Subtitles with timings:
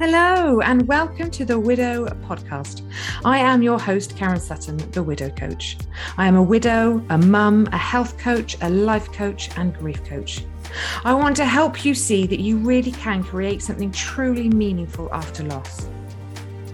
[0.00, 2.82] Hello, and welcome to the Widow Podcast.
[3.24, 5.78] I am your host, Karen Sutton, the Widow Coach.
[6.18, 10.44] I am a widow, a mum, a health coach, a life coach, and grief coach.
[11.04, 15.44] I want to help you see that you really can create something truly meaningful after
[15.44, 15.86] loss.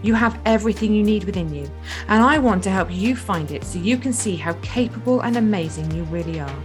[0.03, 1.71] You have everything you need within you,
[2.09, 5.37] and I want to help you find it so you can see how capable and
[5.37, 6.63] amazing you really are,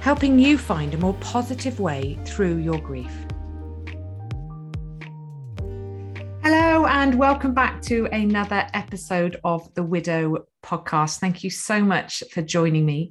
[0.00, 3.12] helping you find a more positive way through your grief.
[7.02, 11.18] And welcome back to another episode of the Widow podcast.
[11.18, 13.10] Thank you so much for joining me.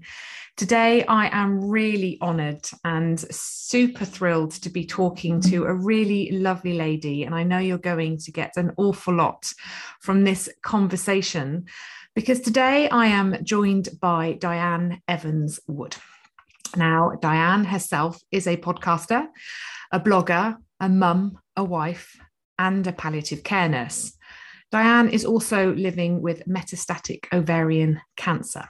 [0.55, 6.71] Today, I am really honoured and super thrilled to be talking to a really lovely
[6.71, 7.25] lady.
[7.25, 9.51] And I know you're going to get an awful lot
[9.99, 11.65] from this conversation
[12.15, 15.97] because today I am joined by Diane Evans Wood.
[16.77, 19.27] Now, Diane herself is a podcaster,
[19.91, 22.17] a blogger, a mum, a wife,
[22.61, 24.15] and a palliative care nurse.
[24.71, 28.65] Diane is also living with metastatic ovarian cancer.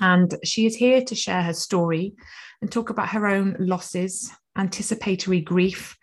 [0.00, 2.14] And she is here to share her story
[2.60, 5.96] and talk about her own losses, anticipatory grief,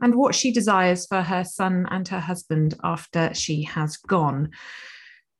[0.00, 4.50] and what she desires for her son and her husband after she has gone.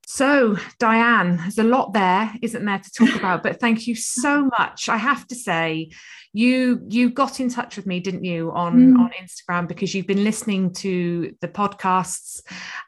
[0.09, 3.43] So, Diane, there's a lot there, isn't there, to talk about?
[3.43, 4.89] But thank you so much.
[4.89, 5.91] I have to say,
[6.33, 8.99] you you got in touch with me, didn't you, on mm.
[9.01, 12.43] on Instagram because you've been listening to the podcasts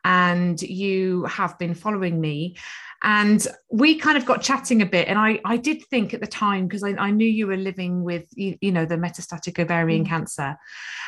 [0.05, 2.56] and you have been following me
[3.02, 6.27] and we kind of got chatting a bit and i i did think at the
[6.27, 10.05] time because I, I, knew you were living with you, you know the metastatic ovarian
[10.05, 10.08] mm.
[10.08, 10.56] cancer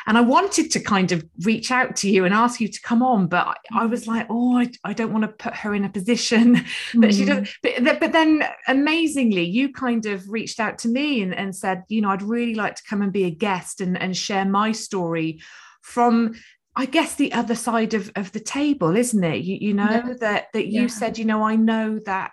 [0.07, 3.03] and i wanted to kind of reach out to you and ask you to come
[3.03, 5.85] on but i, I was like oh I, I, don't want to put her in
[5.85, 6.53] a position
[6.95, 7.17] that mm.
[7.17, 7.49] she doesn't.
[7.63, 12.03] but, but then amazingly you kind of reached out to me and, and said you
[12.03, 15.41] know i'd really like to come and be a guest and, and share my story
[15.83, 16.35] from
[16.77, 19.43] I guess the other side of, of the table, isn't it?
[19.43, 20.15] You, you know, yeah.
[20.21, 20.87] that that you yeah.
[20.87, 22.33] said, you know, I know that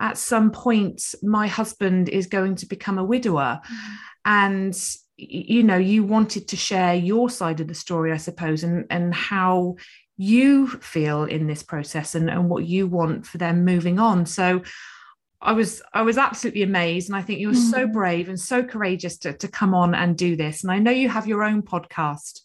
[0.00, 3.60] at some point my husband is going to become a widower.
[3.64, 3.96] Mm.
[4.24, 8.84] And you know, you wanted to share your side of the story, I suppose, and
[8.90, 9.76] and how
[10.16, 14.26] you feel in this process and, and what you want for them moving on.
[14.26, 14.62] So
[15.40, 17.70] I was I was absolutely amazed, and I think you were mm.
[17.70, 20.64] so brave and so courageous to, to come on and do this.
[20.64, 22.40] And I know you have your own podcast.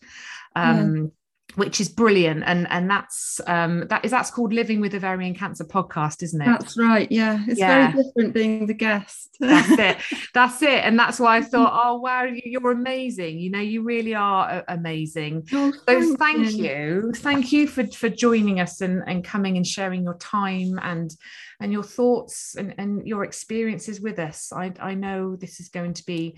[0.55, 1.11] Um,
[1.55, 2.43] which is brilliant.
[2.45, 6.45] And and that's um that is that's called living with ovarian cancer podcast isn't it?
[6.45, 7.11] That's right.
[7.11, 7.43] Yeah.
[7.47, 7.91] It's yeah.
[7.91, 9.37] very different being the guest.
[9.39, 9.97] That's it.
[10.33, 10.83] That's it.
[10.83, 13.39] And that's why i thought oh wow you're amazing.
[13.39, 15.47] You know you really are uh, amazing.
[15.51, 16.63] Oh, thank so thank you.
[16.63, 17.11] you.
[17.15, 21.11] Thank you for for joining us and and coming and sharing your time and
[21.59, 24.51] and your thoughts and and your experiences with us.
[24.53, 26.37] I i know this is going to be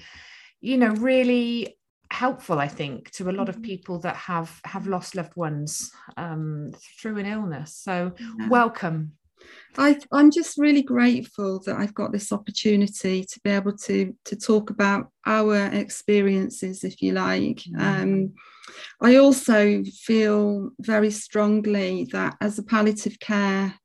[0.61, 1.77] you know really
[2.15, 3.65] helpful i think to a lot of mm-hmm.
[3.71, 8.49] people that have have lost loved ones um, through an illness so yeah.
[8.49, 9.11] welcome
[9.77, 14.35] I, I'm just really grateful that I've got this opportunity to be able to to
[14.35, 17.61] talk about our experiences, if you like.
[17.77, 18.33] Um,
[19.01, 23.75] I also feel very strongly that as a palliative care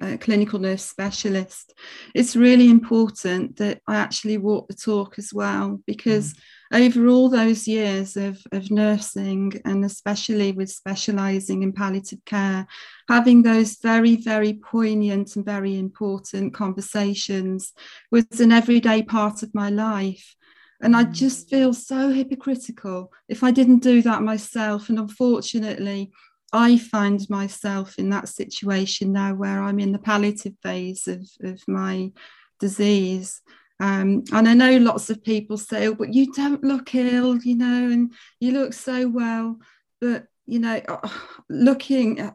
[0.00, 1.74] uh, clinical nurse specialist,
[2.14, 6.34] it's really important that I actually walk the talk as well because.
[6.34, 6.40] Mm
[6.72, 12.66] over all those years of, of nursing and especially with specializing in palliative care
[13.08, 17.72] having those very very poignant and very important conversations
[18.10, 20.34] was an everyday part of my life
[20.80, 21.12] and i mm.
[21.12, 26.10] just feel so hypocritical if i didn't do that myself and unfortunately
[26.52, 31.60] I find myself in that situation now where I'm in the palliative phase of, of
[31.66, 32.12] my
[32.60, 33.42] disease.
[33.78, 37.56] Um, and I know lots of people say, oh, but you don't look ill, you
[37.56, 39.58] know, and you look so well.
[40.00, 41.08] But, you know, uh,
[41.50, 42.32] looking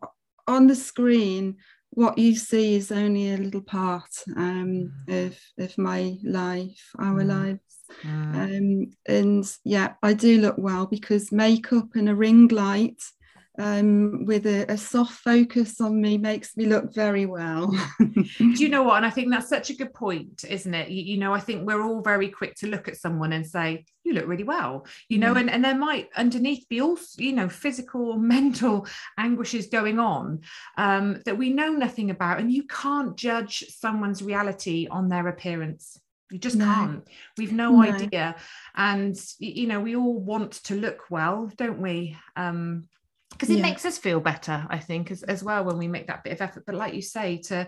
[0.47, 1.57] on the screen,
[1.91, 5.27] what you see is only a little part um, mm.
[5.27, 7.27] of, of my life, our mm.
[7.27, 7.59] lives.
[8.03, 8.35] Mm.
[8.35, 13.01] Um, and yeah, I do look well because makeup and a ring light
[13.59, 17.69] um, with a, a, soft focus on me makes me look very well.
[17.99, 18.97] Do you know what?
[18.97, 20.89] And I think that's such a good point, isn't it?
[20.89, 23.83] You, you, know, I think we're all very quick to look at someone and say,
[24.03, 27.49] you look really well, you know, and, and there might underneath be all, you know,
[27.49, 28.87] physical, mental
[29.17, 30.41] anguishes going on
[30.77, 32.39] um, that we know nothing about.
[32.39, 35.99] And you can't judge someone's reality on their appearance.
[36.31, 36.65] You just no.
[36.65, 37.07] can't.
[37.37, 38.37] We've no, no, idea.
[38.75, 42.17] And, you know, we all want to look well, don't we?
[42.37, 42.87] Um,
[43.31, 43.61] because it yeah.
[43.61, 46.41] makes us feel better i think as, as well when we make that bit of
[46.41, 47.67] effort but like you say to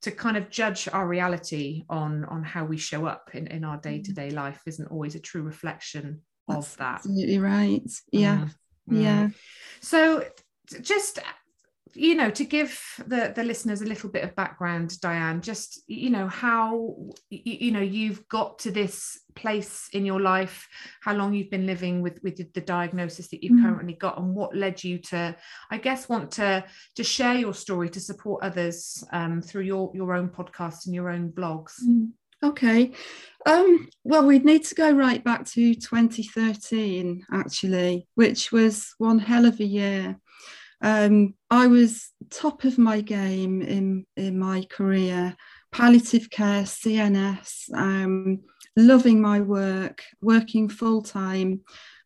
[0.00, 3.78] to kind of judge our reality on on how we show up in in our
[3.78, 8.48] day-to-day life isn't always a true reflection That's of that absolutely right yeah
[8.88, 8.96] mm.
[8.96, 9.02] mm.
[9.02, 9.28] yeah
[9.80, 10.24] so
[10.82, 11.18] just
[11.94, 16.10] you know to give the the listeners a little bit of background diane just you
[16.10, 16.94] know how
[17.30, 20.68] you, you, know you've got to this place in your life
[21.02, 23.62] how long you've been living with with the diagnosis that you've mm.
[23.62, 25.34] currently got and what led you to
[25.70, 26.64] i guess want to
[26.94, 31.08] to share your story to support others um, through your your own podcast and your
[31.08, 32.08] own blogs mm.
[32.42, 32.92] Okay.
[33.46, 39.44] Um, well, we'd need to go right back to 2013, actually, which was one hell
[39.44, 40.20] of a year.
[40.80, 45.36] Um, I was top of my game in, in my career,
[45.72, 48.40] palliative care, CNS, um,
[48.76, 51.62] loving my work, working full time.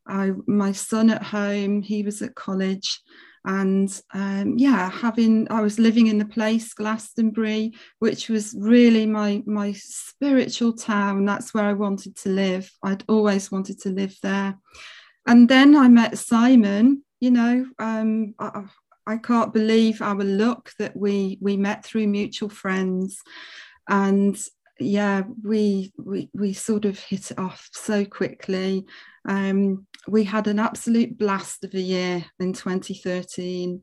[0.07, 3.01] my son at home, he was at college.
[3.45, 9.43] And um, yeah, having I was living in the place Glastonbury, which was really my
[9.47, 11.25] my spiritual town.
[11.25, 12.71] That's where I wanted to live.
[12.85, 14.59] I'd always wanted to live there.
[15.27, 18.65] And then I met Simon, you know, um, I,
[19.07, 23.21] I, can't believe our luck that we we met through mutual friends,
[23.89, 24.37] and
[24.81, 28.87] yeah, we we we sort of hit it off so quickly.
[29.29, 33.81] Um, we had an absolute blast of a year in 2013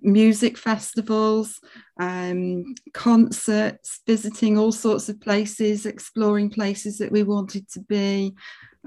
[0.00, 1.60] music festivals,
[2.00, 2.64] um,
[2.94, 8.32] concerts, visiting all sorts of places, exploring places that we wanted to be.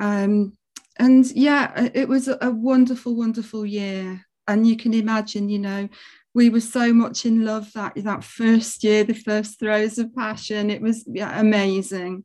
[0.01, 0.57] Um,
[0.97, 4.25] and yeah, it was a, wonderful, wonderful year.
[4.47, 5.89] And you can imagine, you know,
[6.33, 10.69] we were so much in love that that first year, the first throes of passion.
[10.69, 12.23] It was yeah, amazing.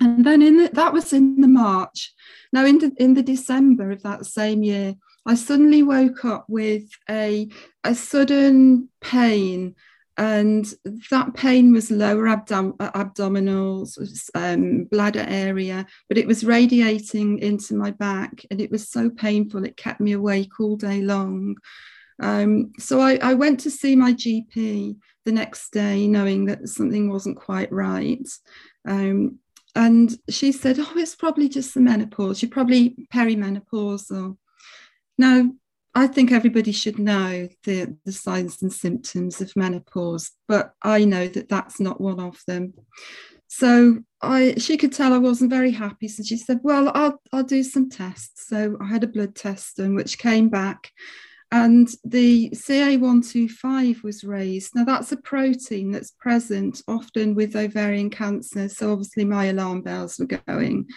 [0.00, 2.12] And then in the, that was in the March.
[2.52, 4.94] Now in the, in the December of that same year,
[5.26, 7.48] I suddenly woke up with a,
[7.84, 9.74] a sudden pain
[10.18, 10.74] and
[11.10, 17.92] that pain was lower abdom- abdominals, um, bladder area, but it was radiating into my
[17.92, 19.64] back, and it was so painful.
[19.64, 21.54] It kept me awake all day long.
[22.20, 27.08] Um, so I, I, went to see my GP the next day, knowing that something
[27.08, 28.28] wasn't quite right.
[28.88, 29.38] Um,
[29.76, 32.42] and she said, "Oh, it's probably just the menopause.
[32.42, 34.36] You're probably perimenopausal."
[35.16, 35.52] Now,
[35.94, 41.28] I think everybody should know the, the signs and symptoms of menopause, but I know
[41.28, 42.74] that that's not one of them.
[43.48, 46.06] So I, she could tell I wasn't very happy.
[46.08, 49.78] So she said, "Well, I'll, I'll do some tests." So I had a blood test
[49.78, 50.90] done, which came back,
[51.50, 54.74] and the CA125 was raised.
[54.74, 58.68] Now that's a protein that's present often with ovarian cancer.
[58.68, 60.88] So obviously my alarm bells were going.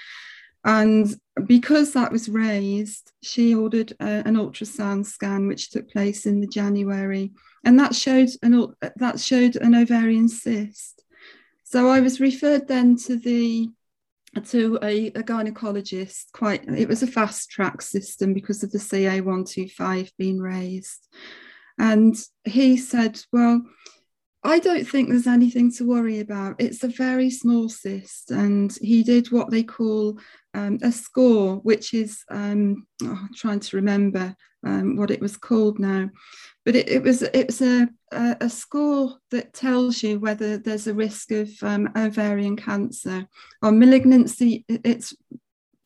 [0.64, 1.08] And
[1.48, 6.48] because that was raised, she ordered a, an ultrasound scan, which took place in the
[6.48, 7.32] January,
[7.64, 11.04] and that showed an that showed an ovarian cyst.
[11.64, 13.70] So I was referred then to the
[14.46, 16.32] to a, a gynecologist.
[16.32, 21.08] Quite, it was a fast track system because of the CA125 being raised,
[21.80, 22.16] and
[22.46, 23.64] he said, "Well."
[24.44, 26.56] I don't think there's anything to worry about.
[26.58, 30.18] It's a very small cyst, and he did what they call
[30.54, 35.80] um, a score, which is um, oh, trying to remember um, what it was called
[35.80, 36.10] now,
[36.66, 40.94] but it, it was it's a, a, a score that tells you whether there's a
[40.94, 43.26] risk of um, ovarian cancer
[43.62, 44.66] or malignancy.
[44.68, 45.16] It's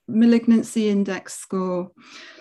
[0.08, 1.92] malignancy index score.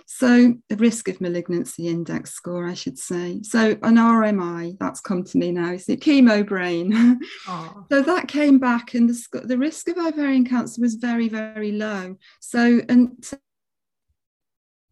[0.07, 3.41] So the risk of malignancy index score, I should say.
[3.43, 7.19] So an RMI, that's come to me now, is it chemo brain?
[7.47, 12.17] so that came back and the, the risk of ovarian cancer was very, very low.
[12.41, 13.13] So, and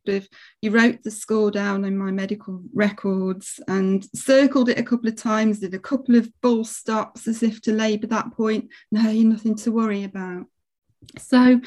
[0.04, 0.28] if
[0.60, 5.16] you wrote the score down in my medical records and circled it a couple of
[5.16, 8.68] times, did a couple of bull stops as if to labour that point.
[8.90, 10.46] No, nothing to worry about.
[11.18, 11.60] So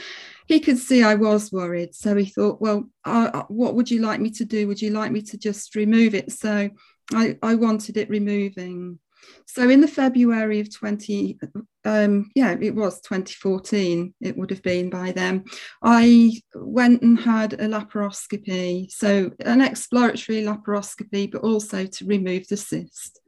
[0.47, 1.95] he could see I was worried.
[1.95, 4.67] So he thought, well, uh, what would you like me to do?
[4.67, 6.31] Would you like me to just remove it?
[6.31, 6.69] So
[7.13, 8.99] I, I wanted it removing.
[9.47, 11.39] So in the February of 20,
[11.83, 15.45] um, yeah, it was 2014, it would have been by then,
[15.83, 18.91] I went and had a laparoscopy.
[18.91, 23.19] So an exploratory laparoscopy, but also to remove the cyst.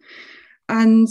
[0.69, 1.07] And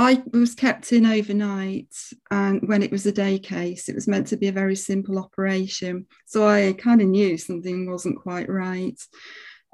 [0.00, 1.94] I was kept in overnight,
[2.30, 5.18] and when it was a day case, it was meant to be a very simple
[5.18, 6.06] operation.
[6.24, 8.98] So I kind of knew something wasn't quite right.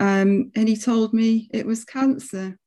[0.00, 2.58] Um, and he told me it was cancer.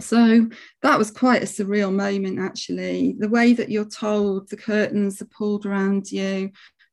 [0.00, 0.48] So
[0.80, 3.14] that was quite a surreal moment, actually.
[3.18, 6.50] The way that you're told, the curtains are pulled around you,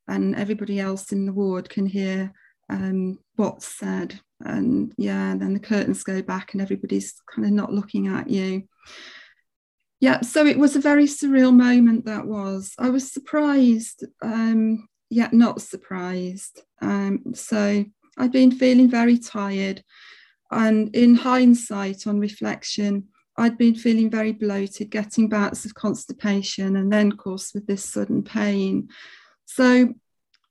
[0.09, 2.33] and everybody else in the ward can hear
[2.69, 4.19] um, what's said.
[4.41, 8.29] And yeah, and then the curtains go back, and everybody's kind of not looking at
[8.29, 8.63] you
[10.03, 12.73] yeah, so it was a very surreal moment that was.
[12.77, 16.59] I was surprised, um, yet not surprised.
[16.81, 17.85] Um, so
[18.17, 19.81] I'd been feeling very tired.
[20.51, 23.07] And in hindsight, on reflection,
[23.37, 27.85] I'd been feeling very bloated, getting bouts of constipation, and then, of course, with this
[27.85, 28.89] sudden pain.
[29.45, 29.93] So,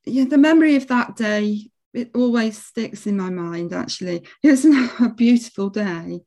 [0.07, 4.27] yeah, the memory of that day, it always sticks in my mind, actually.
[4.43, 4.65] It was
[5.01, 6.23] a beautiful day.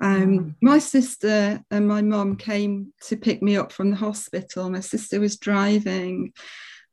[0.00, 0.54] Um, mm.
[0.60, 4.70] My sister and my mum came to pick me up from the hospital.
[4.70, 6.32] My sister was driving,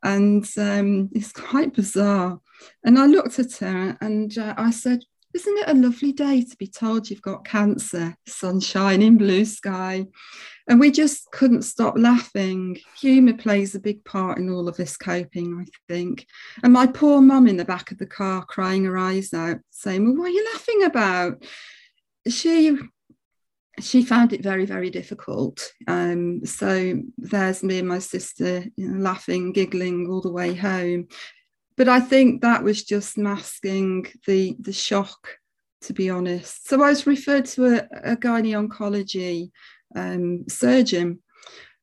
[0.03, 2.39] and um, it's quite bizarre.
[2.83, 6.57] And I looked at her and uh, I said, isn't it a lovely day to
[6.57, 10.05] be told you've got cancer, sunshine in blue sky?
[10.67, 12.77] And we just couldn't stop laughing.
[12.99, 16.27] Humour plays a big part in all of this coping, I think.
[16.63, 20.05] And my poor mum in the back of the car crying her eyes out, saying,
[20.05, 21.43] Well, what are you laughing about?
[22.27, 22.77] She
[23.79, 25.73] she found it very, very difficult.
[25.87, 31.07] Um, so there's me and my sister you know, laughing, giggling all the way home
[31.75, 35.37] but I think that was just masking the the shock,
[35.81, 36.67] to be honest.
[36.67, 39.51] So I was referred to a, a gynae oncology
[39.95, 41.19] um, surgeon.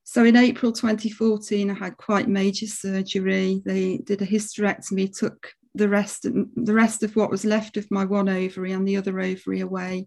[0.04, 3.62] So in April 2014, I had quite major surgery.
[3.64, 8.04] They did a hysterectomy, took the rest the rest of what was left of my
[8.04, 10.06] one ovary and the other ovary away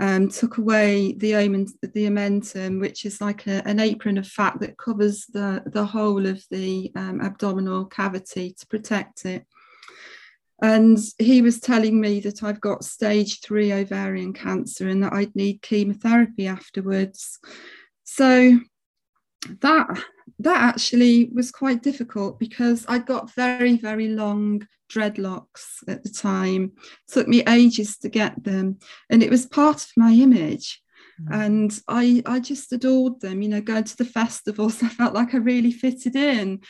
[0.00, 4.58] um, took away the, omen, the omentum, which is like a, an apron of fat
[4.60, 9.44] that covers the, the whole of the um, abdominal cavity to protect it.
[10.62, 15.36] And he was telling me that I've got stage three ovarian cancer and that I'd
[15.36, 17.38] need chemotherapy afterwards.
[18.04, 18.58] So
[19.60, 20.02] that
[20.38, 26.72] that actually was quite difficult because I got very, very long dreadlocks at the time.
[26.76, 28.78] It took me ages to get them.
[29.08, 30.80] And it was part of my image.
[31.22, 31.44] Mm.
[31.44, 35.34] And I, I just adored them, you know, going to the festivals, I felt like
[35.34, 36.60] I really fitted in.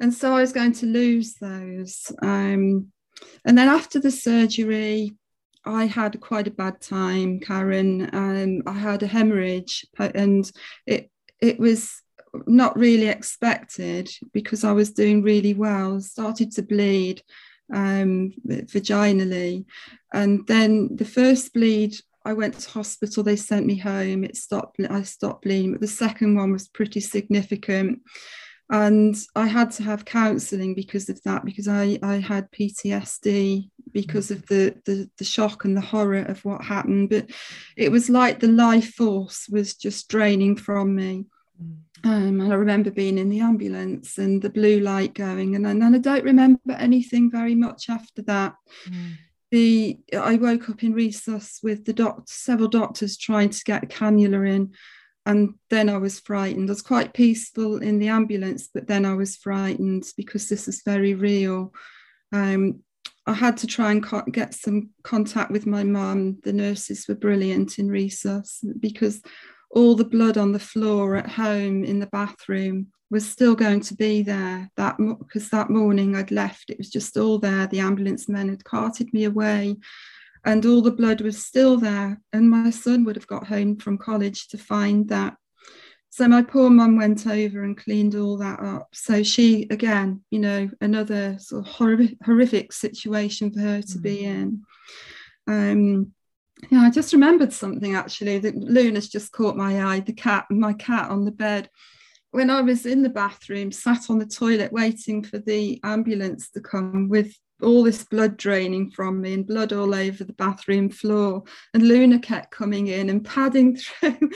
[0.00, 2.12] And so I was going to lose those.
[2.22, 2.92] Um,
[3.44, 5.16] and then after the surgery,
[5.64, 8.08] I had quite a bad time, Karen.
[8.14, 10.50] Um, I had a hemorrhage, and
[10.86, 11.10] it
[11.42, 12.00] it was
[12.46, 16.00] not really expected because I was doing really well.
[16.00, 17.22] Started to bleed
[17.72, 19.64] um, vaginally,
[20.12, 21.94] and then the first bleed.
[22.24, 23.22] I went to hospital.
[23.22, 24.24] They sent me home.
[24.24, 24.78] It stopped.
[24.90, 28.00] I stopped bleeding, but the second one was pretty significant,
[28.70, 31.44] and I had to have counselling because of that.
[31.44, 36.44] Because I I had PTSD because of the, the the shock and the horror of
[36.44, 37.10] what happened.
[37.10, 37.30] But
[37.76, 41.26] it was like the life force was just draining from me.
[41.62, 41.78] Mm.
[42.04, 45.82] Um, and I remember being in the ambulance and the blue light going, and, and
[45.84, 48.54] I don't remember anything very much after that.
[48.88, 49.12] Mm.
[49.50, 53.86] The I woke up in resus with the doctor, several doctors trying to get a
[53.86, 54.74] cannula in,
[55.26, 56.68] and then I was frightened.
[56.68, 60.82] I was quite peaceful in the ambulance, but then I was frightened because this is
[60.84, 61.72] very real.
[62.32, 62.82] Um,
[63.26, 66.38] I had to try and co- get some contact with my mum.
[66.44, 69.22] The nurses were brilliant in resus because
[69.70, 73.94] all the blood on the floor at home in the bathroom was still going to
[73.94, 78.28] be there that because that morning I'd left it was just all there the ambulance
[78.28, 79.76] men had carted me away
[80.44, 83.98] and all the blood was still there and my son would have got home from
[83.98, 85.36] college to find that.
[86.10, 88.88] So my poor mum went over and cleaned all that up.
[88.92, 94.02] So she again you know another sort of horrific, horrific situation for her to mm.
[94.02, 94.62] be in.
[95.46, 96.12] Um,
[96.70, 100.00] yeah, I just remembered something actually that Luna's just caught my eye.
[100.00, 101.70] The cat, my cat on the bed.
[102.30, 106.60] When I was in the bathroom, sat on the toilet waiting for the ambulance to
[106.60, 111.42] come with all this blood draining from me and blood all over the bathroom floor.
[111.74, 114.30] And Luna kept coming in and padding through.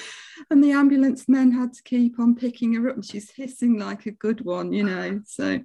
[0.50, 2.96] and the ambulance men had to keep on picking her up.
[2.96, 5.20] And she's hissing like a good one, you know.
[5.26, 5.60] So,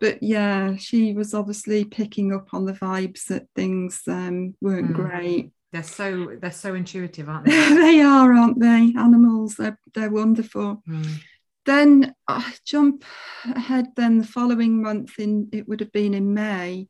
[0.00, 4.94] but yeah, she was obviously picking up on the vibes that things um, weren't mm.
[4.94, 5.50] great.
[5.72, 7.74] They're so they're so intuitive, aren't they?
[7.74, 8.94] they are, aren't they?
[8.96, 10.82] Animals, they're they're wonderful.
[10.88, 11.20] Mm.
[11.66, 13.04] Then I jump
[13.44, 13.88] ahead.
[13.96, 16.88] Then the following month, in it would have been in May.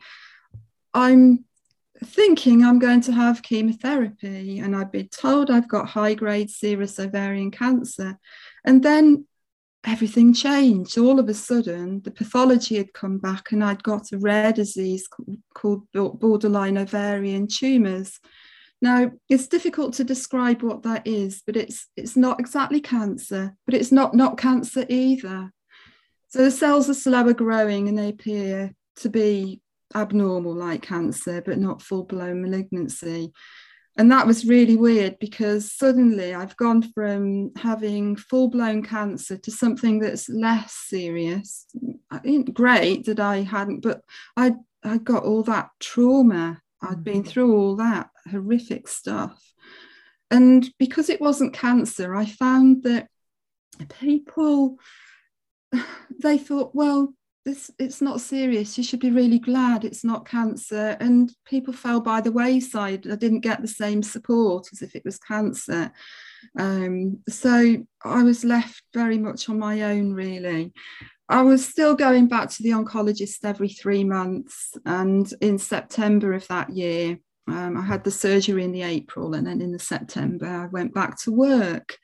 [0.94, 1.44] I'm
[2.02, 6.98] thinking I'm going to have chemotherapy, and I've been told I've got high grade serous
[6.98, 8.18] ovarian cancer.
[8.64, 9.26] And then
[9.84, 10.98] everything changed.
[10.98, 15.08] All of a sudden, the pathology had come back, and I'd got a rare disease
[15.54, 18.18] called borderline ovarian tumours.
[18.82, 23.74] Now, it's difficult to describe what that is, but it's it's not exactly cancer, but
[23.74, 25.52] it's not not cancer either.
[26.28, 29.60] So the cells are slower growing and they appear to be
[29.94, 33.32] abnormal like cancer, but not full-blown malignancy.
[33.96, 39.50] And that was really weird because suddenly I've gone from having full blown cancer to
[39.50, 41.66] something that's less serious.
[42.52, 44.02] Great that I hadn't, but
[44.36, 46.62] I I got all that trauma.
[46.82, 49.52] I'd been through all that horrific stuff.
[50.30, 53.08] And because it wasn't cancer, I found that
[54.00, 54.78] people
[56.22, 58.76] they thought, well, this it's not serious.
[58.76, 60.96] You should be really glad it's not cancer.
[61.00, 63.10] And people fell by the wayside.
[63.10, 65.90] I didn't get the same support as if it was cancer.
[66.58, 70.72] Um, so I was left very much on my own, really.
[71.30, 74.76] I was still going back to the oncologist every three months.
[74.84, 79.46] And in September of that year, um, I had the surgery in the April, and
[79.46, 81.96] then in the September, I went back to work.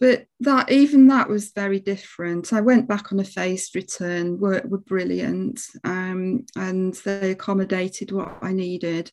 [0.00, 2.52] But that even that was very different.
[2.52, 4.40] I went back on a phased return.
[4.40, 9.12] Work were brilliant, um, and they accommodated what I needed.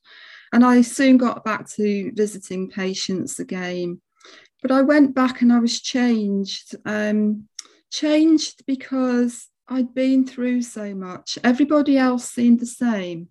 [0.52, 4.02] And I soon got back to visiting patients again.
[4.62, 6.76] But I went back and I was changed.
[6.86, 7.48] Um,
[7.90, 11.38] changed because I'd been through so much.
[11.44, 13.30] Everybody else seemed the same,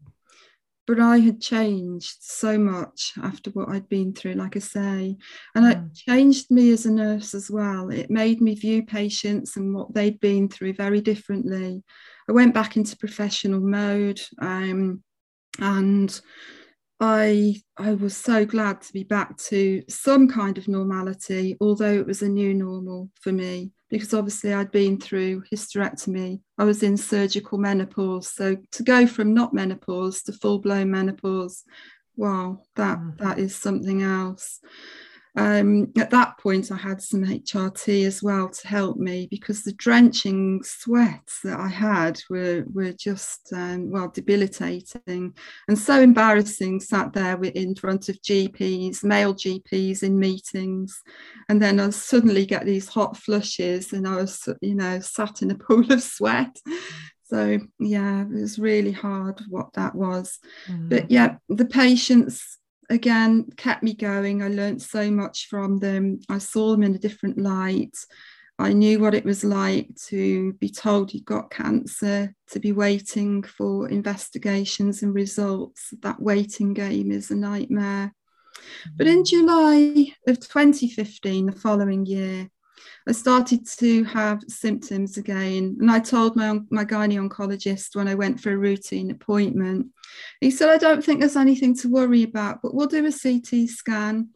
[0.86, 5.16] but I had changed so much after what I'd been through, like I say.
[5.54, 5.94] And it mm.
[5.96, 7.90] changed me as a nurse as well.
[7.90, 11.82] It made me view patients and what they'd been through very differently.
[12.28, 15.02] I went back into professional mode um,
[15.58, 16.20] and
[17.00, 22.06] I I was so glad to be back to some kind of normality, although it
[22.06, 26.40] was a new normal for me because obviously I'd been through hysterectomy.
[26.58, 31.64] I was in surgical menopause, so to go from not menopause to full blown menopause,
[32.16, 33.16] wow, that mm.
[33.18, 34.60] that is something else.
[35.36, 39.72] Um, at that point, I had some HRT as well to help me because the
[39.72, 45.34] drenching sweats that I had were, were just, um, well, debilitating
[45.68, 46.80] and so embarrassing.
[46.80, 51.00] Sat there in front of GPs, male GPs in meetings.
[51.48, 55.50] And then I suddenly get these hot flushes and I was, you know, sat in
[55.50, 56.56] a pool of sweat.
[57.24, 60.38] So, yeah, it was really hard what that was.
[60.66, 60.88] Mm.
[60.88, 62.58] But yeah, the patients
[62.90, 64.42] again kept me going.
[64.42, 66.20] I learned so much from them.
[66.28, 67.96] I saw them in a different light.
[68.60, 73.44] I knew what it was like to be told you've got cancer, to be waiting
[73.44, 75.94] for investigations and results.
[76.02, 78.12] That waiting game is a nightmare.
[78.96, 79.26] But in mm.
[79.26, 82.50] July of 2015, the following year,
[83.08, 85.76] I started to have symptoms again.
[85.80, 89.86] And I told my, my gynae oncologist when I went for a routine appointment,
[90.40, 93.68] he said, I don't think there's anything to worry about, but we'll do a CT
[93.68, 94.28] scan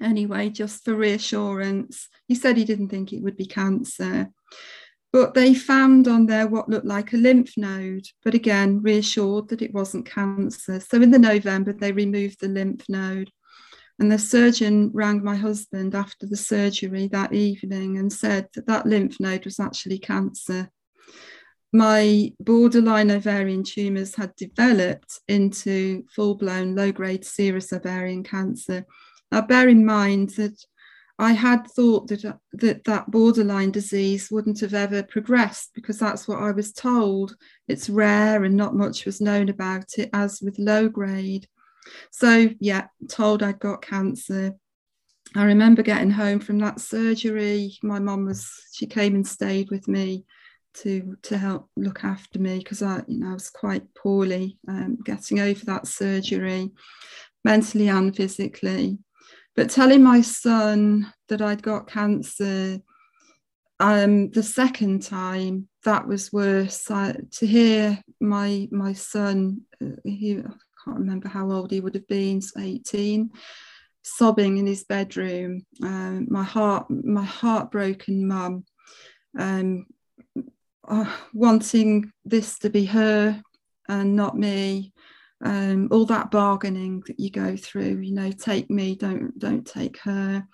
[0.00, 2.08] anyway, just for reassurance.
[2.28, 4.30] He said he didn't think it would be cancer.
[5.12, 9.62] But they found on there what looked like a lymph node, but again, reassured that
[9.62, 10.80] it wasn't cancer.
[10.80, 13.30] So in the November, they removed the lymph node.
[13.98, 18.86] And the surgeon rang my husband after the surgery that evening and said that that
[18.86, 20.70] lymph node was actually cancer.
[21.72, 28.84] My borderline ovarian tumours had developed into full blown low grade serous ovarian cancer.
[29.30, 30.56] Now, bear in mind that
[31.18, 36.40] I had thought that, that that borderline disease wouldn't have ever progressed because that's what
[36.42, 37.36] I was told.
[37.68, 41.46] It's rare and not much was known about it, as with low grade.
[42.10, 44.54] So, yeah, told I'd got cancer.
[45.36, 47.76] I remember getting home from that surgery.
[47.82, 50.24] My mum was, she came and stayed with me
[50.74, 54.98] to to help look after me because I, you know, I was quite poorly um,
[55.04, 56.72] getting over that surgery,
[57.44, 58.98] mentally and physically.
[59.56, 62.80] But telling my son that I'd got cancer
[63.80, 66.90] um, the second time, that was worse.
[66.90, 70.42] I, to hear my my son, uh, he
[70.84, 73.30] can't remember how old he would have been, 18,
[74.02, 75.64] sobbing in his bedroom.
[75.82, 78.64] Um, my heart, my heartbroken mum,
[79.38, 79.86] um,
[80.86, 83.40] uh, wanting this to be her
[83.88, 84.92] and not me.
[85.42, 89.98] Um, all that bargaining that you go through, you know, take me, don't don't take
[89.98, 90.46] her.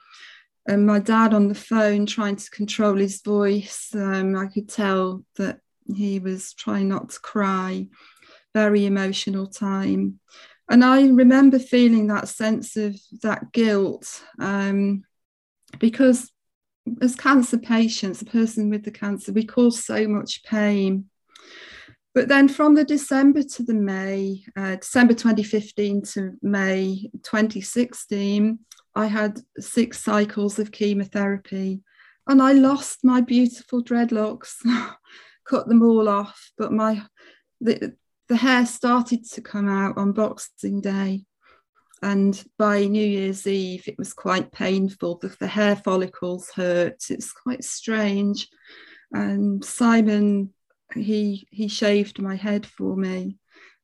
[0.66, 3.90] And my dad on the phone trying to control his voice.
[3.94, 5.60] Um, I could tell that
[5.94, 7.86] he was trying not to cry
[8.54, 10.20] very emotional time.
[10.68, 15.02] And I remember feeling that sense of that guilt um,
[15.78, 16.30] because
[17.02, 21.06] as cancer patients, a person with the cancer, we cause so much pain.
[22.14, 28.58] But then from the December to the May, uh, December 2015 to May 2016,
[28.94, 31.82] I had six cycles of chemotherapy
[32.26, 34.54] and I lost my beautiful dreadlocks,
[35.44, 36.50] cut them all off.
[36.58, 37.02] But my
[37.60, 37.96] the,
[38.30, 41.24] the hair started to come out on Boxing Day.
[42.00, 45.18] And by New Year's Eve, it was quite painful.
[45.18, 47.02] The, the hair follicles hurt.
[47.10, 48.48] It's quite strange.
[49.12, 50.54] And Simon,
[50.94, 53.36] he he shaved my head for me.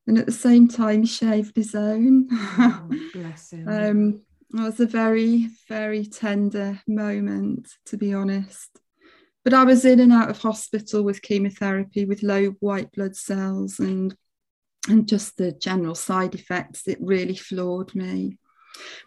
[0.07, 2.29] and at the same time he shaved his own.
[2.31, 3.69] Oh, bless him.
[3.69, 4.23] um,
[4.55, 8.79] it was a very, very tender moment, to be honest.
[9.43, 13.81] But I was in and out of hospital with chemotherapy, with low white blood cells,
[13.81, 14.17] and
[14.89, 16.87] and just the general side effects.
[16.87, 18.39] It really floored me.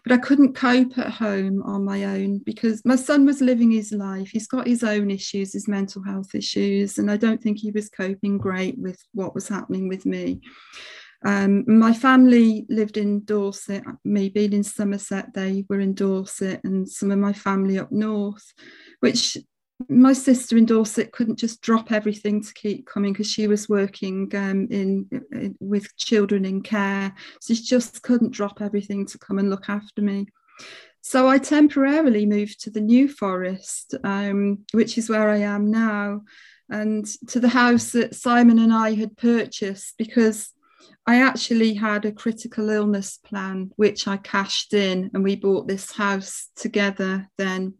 [0.04, 3.92] But I couldn't cope at home on my own because my son was living his
[3.92, 4.30] life.
[4.30, 7.88] He's got his own issues, his mental health issues, and I don't think he was
[7.88, 10.40] coping great with what was happening with me.
[11.24, 16.88] Um, my family lived in Dorset, me being in Somerset, they were in Dorset, and
[16.88, 18.54] some of my family up north,
[19.00, 19.36] which
[19.88, 24.30] my sister in Dorset couldn't just drop everything to keep coming because she was working
[24.34, 27.14] um, in, in, with children in care.
[27.40, 30.26] So she just couldn't drop everything to come and look after me.
[31.02, 36.22] So I temporarily moved to the New Forest, um, which is where I am now,
[36.68, 40.52] and to the house that Simon and I had purchased because
[41.06, 45.92] I actually had a critical illness plan, which I cashed in, and we bought this
[45.92, 47.74] house together then.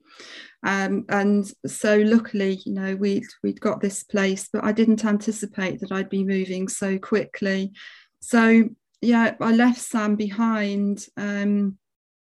[0.62, 5.80] Um, and so luckily, you know, we'd we'd got this place, but I didn't anticipate
[5.80, 7.72] that I'd be moving so quickly.
[8.20, 8.64] So
[9.00, 11.78] yeah, I left Sam behind um,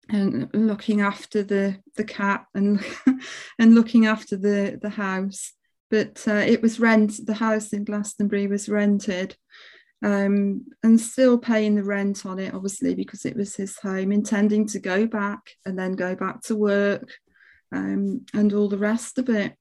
[0.10, 2.84] and looking after the the cat and
[3.60, 5.54] and looking after the the house.
[5.90, 7.26] But uh, it was rent.
[7.26, 9.36] The house in Glastonbury was rented,
[10.04, 14.68] um, and still paying the rent on it, obviously, because it was his home, intending
[14.68, 17.10] to go back and then go back to work
[17.72, 19.56] um, and all the rest of it.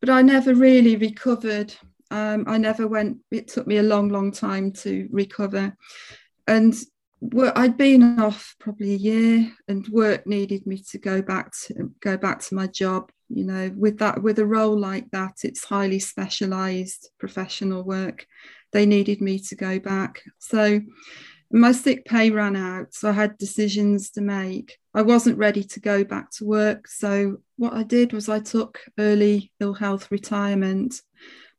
[0.00, 1.74] But I never really recovered.
[2.10, 5.76] Um, I never went, it took me a long, long time to recover.
[6.46, 6.74] And
[7.56, 12.16] I'd been off probably a year and work needed me to go back to go
[12.16, 15.98] back to my job you know with that with a role like that it's highly
[15.98, 18.26] specialized professional work
[18.72, 20.80] they needed me to go back so
[21.50, 25.80] my sick pay ran out so i had decisions to make I wasn't ready to
[25.80, 26.88] go back to work.
[26.88, 31.02] So what I did was I took early ill health retirement,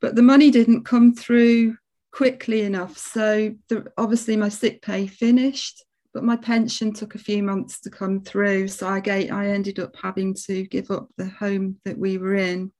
[0.01, 1.77] but the money didn't come through
[2.11, 2.97] quickly enough.
[2.97, 5.85] So the, obviously my sick pay finished,
[6.17, 8.69] but my pension took a few months to come through.
[8.69, 12.33] So I, gave, I ended up having to give up the home that we were
[12.33, 12.71] in.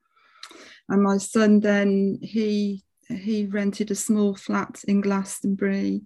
[0.88, 6.02] And my son then he he rented a small flat in Glastonbury.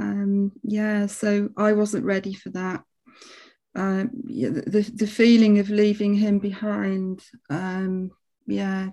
[0.00, 2.84] Um, yeah, so I wasn't ready for that
[3.74, 7.24] uh, the, the feeling of leaving him behind.
[7.50, 8.12] Um,
[8.46, 8.90] yeah,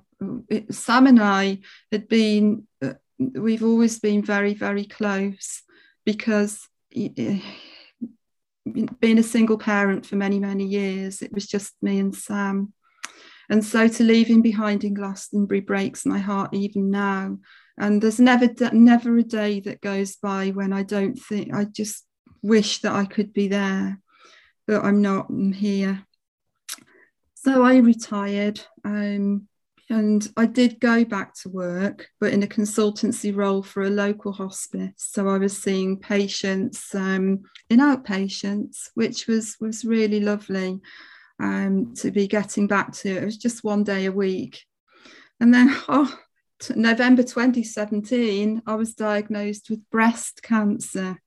[0.49, 1.59] it, Sam and I
[1.91, 5.61] had been, uh, we've always been very, very close
[6.03, 6.67] because
[8.99, 12.73] being a single parent for many, many years, it was just me and Sam.
[13.49, 17.37] And so to leave him behind in Glastonbury breaks my heart even now.
[17.77, 22.05] And there's never, never a day that goes by when I don't think, I just
[22.41, 24.01] wish that I could be there
[24.67, 26.05] but I'm not I'm here.
[27.35, 29.47] So I retired um,
[29.89, 34.31] and I did go back to work, but in a consultancy role for a local
[34.31, 34.93] hospice.
[34.97, 40.79] So I was seeing patients um, in outpatients, which was was really lovely
[41.39, 43.09] um, to be getting back to.
[43.09, 44.63] It was just one day a week,
[45.39, 46.17] and then oh,
[46.59, 51.19] t- November 2017, I was diagnosed with breast cancer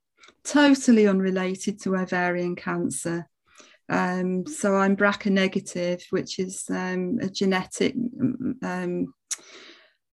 [0.44, 3.28] totally unrelated to ovarian cancer.
[3.88, 7.94] Um, so I'm BRCA negative, which is um, a genetic,
[8.62, 9.14] um,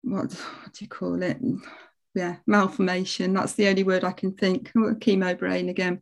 [0.02, 1.38] what, what, do you call it?
[2.16, 3.34] Yeah, malformation.
[3.34, 4.72] That's the only word I can think.
[4.74, 6.02] Chemo brain again.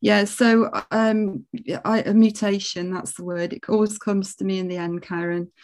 [0.00, 1.46] Yeah, so um,
[1.84, 2.92] I, a mutation.
[2.92, 3.52] That's the word.
[3.52, 5.50] It always comes to me in the end, Karen.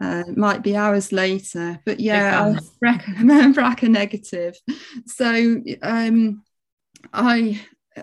[0.00, 4.54] Uh, might be hours later, but yeah, I'm BRCA, BRCA negative.
[5.06, 6.42] So um,
[7.10, 7.60] I,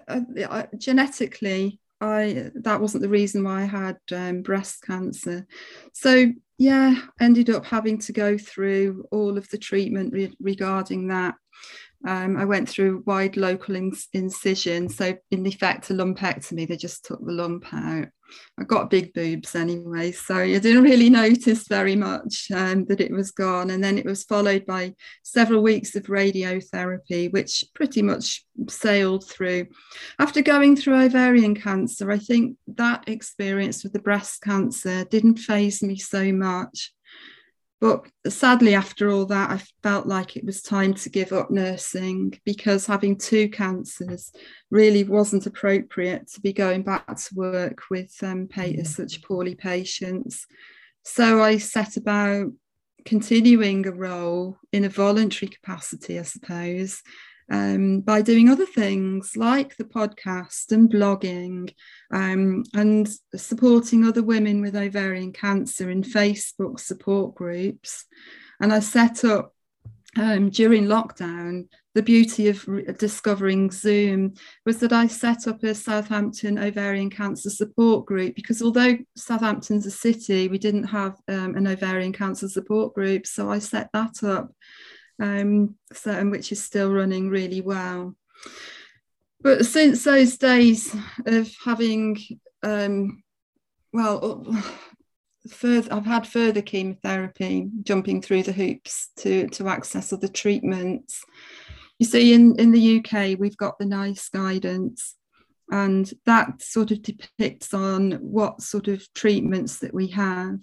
[0.08, 5.47] uh, I genetically I that wasn't the reason why I had um, breast cancer.
[5.93, 11.36] So yeah, ended up having to go through all of the treatment re- regarding that.
[12.08, 16.67] Um, I went through wide local incision, so in effect a lumpectomy.
[16.67, 18.08] They just took the lump out.
[18.60, 23.12] I got big boobs anyway, so I didn't really notice very much um, that it
[23.12, 23.70] was gone.
[23.70, 29.68] And then it was followed by several weeks of radiotherapy, which pretty much sailed through.
[30.20, 35.84] After going through ovarian cancer, I think that experience with the breast cancer didn't faze
[35.84, 36.92] me so much.
[37.86, 42.34] But sadly, after all that, I felt like it was time to give up nursing
[42.43, 44.32] because having two cancers
[44.71, 48.50] really wasn't appropriate to be going back to work with um,
[48.86, 50.48] such poorly patients.
[51.04, 52.48] So I set about
[53.06, 57.04] continuing a role in a voluntary capacity, I suppose,
[57.51, 61.73] um, by doing other things like the podcast and blogging
[62.12, 68.05] um, and supporting other women with ovarian cancer in Facebook support groups.
[68.60, 69.53] And I set up
[70.17, 74.34] um, during lockdown, the beauty of re- discovering Zoom
[74.65, 79.91] was that I set up a Southampton ovarian cancer support group because although Southampton's a
[79.91, 83.25] city, we didn't have um, an ovarian cancer support group.
[83.25, 84.51] So I set that up
[85.19, 88.15] um, so, and which is still running really well.
[89.41, 92.17] But since those days of having,
[92.63, 93.23] um,
[93.93, 94.45] well,
[95.49, 101.23] further, I've had further chemotherapy, jumping through the hoops to, to access other treatments.
[101.99, 105.15] You see, in, in the UK, we've got the NICE guidance,
[105.71, 110.60] and that sort of depicts on what sort of treatments that we have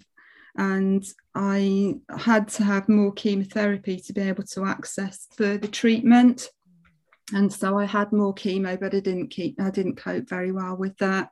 [0.55, 6.49] and I had to have more chemotherapy to be able to access further treatment.
[7.33, 10.75] And so I had more chemo, but I didn't keep I didn't cope very well
[10.75, 11.29] with that.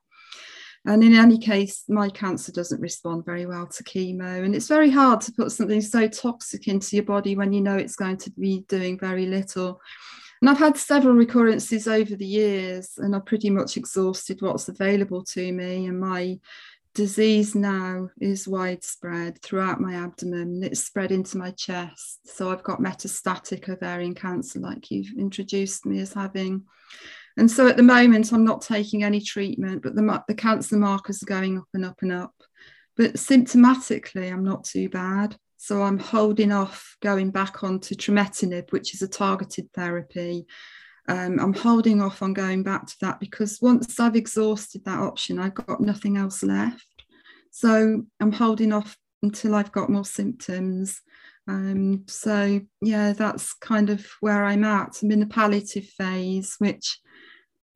[0.86, 4.44] And in any case, my cancer doesn't respond very well to chemo.
[4.44, 7.78] And it's very hard to put something so toxic into your body when you know
[7.78, 9.80] it's going to be doing very little.
[10.42, 15.24] And I've had several recurrences over the years, and I've pretty much exhausted what's available
[15.26, 15.86] to me.
[15.86, 16.40] And my
[16.94, 20.64] disease now is widespread throughout my abdomen.
[20.64, 22.20] It's spread into my chest.
[22.26, 26.64] So I've got metastatic ovarian cancer, like you've introduced me as having.
[27.38, 31.24] And so at the moment, I'm not taking any treatment, but the, the cancer markers
[31.24, 32.34] are going up and up and up.
[32.98, 35.38] But symptomatically, I'm not too bad.
[35.58, 40.48] So I'm holding off going back onto trametinib, which is a targeted therapy,
[41.08, 45.40] um, I'm holding off on going back to that because once I've exhausted that option,
[45.40, 46.86] I've got nothing else left.
[47.52, 51.02] So I'm holding off until I've got more symptoms.
[51.48, 55.02] Um, so yeah, that's kind of where I'm at.
[55.02, 57.00] I'm in the palliative phase, which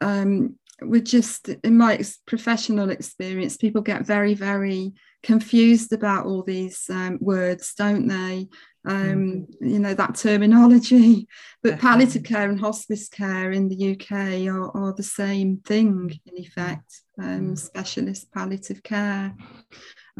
[0.02, 6.86] um, we're just in my professional experience, people get very, very confused about all these
[6.90, 8.48] um, words, don't they?
[8.86, 9.68] Um, mm-hmm.
[9.68, 11.28] You know, that terminology.
[11.64, 16.38] But palliative care and hospice care in the UK are, are the same thing, in
[16.38, 17.58] effect, um, mm.
[17.58, 19.34] specialist palliative care.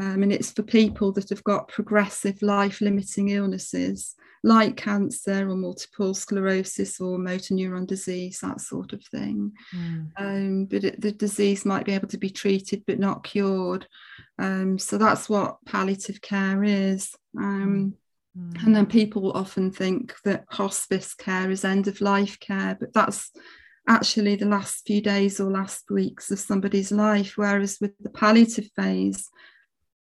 [0.00, 5.56] Um, and it's for people that have got progressive life limiting illnesses like cancer or
[5.56, 9.52] multiple sclerosis or motor neuron disease, that sort of thing.
[9.74, 10.10] Mm.
[10.16, 13.88] Um, but it, the disease might be able to be treated but not cured.
[14.38, 17.10] Um, so that's what palliative care is.
[17.36, 17.94] Um,
[18.36, 18.64] mm.
[18.64, 23.30] And then people often think that hospice care is end of life care, but that's
[23.88, 27.34] actually the last few days or last weeks of somebody's life.
[27.36, 29.28] Whereas with the palliative phase,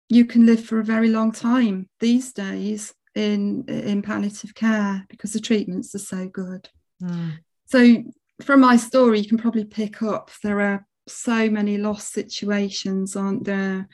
[0.08, 5.32] you can live for a very long time these days in in palliative care because
[5.32, 6.68] the treatments are so good.
[7.02, 7.38] Mm.
[7.66, 8.04] So
[8.42, 13.44] from my story, you can probably pick up there are so many lost situations, aren't
[13.44, 13.88] there?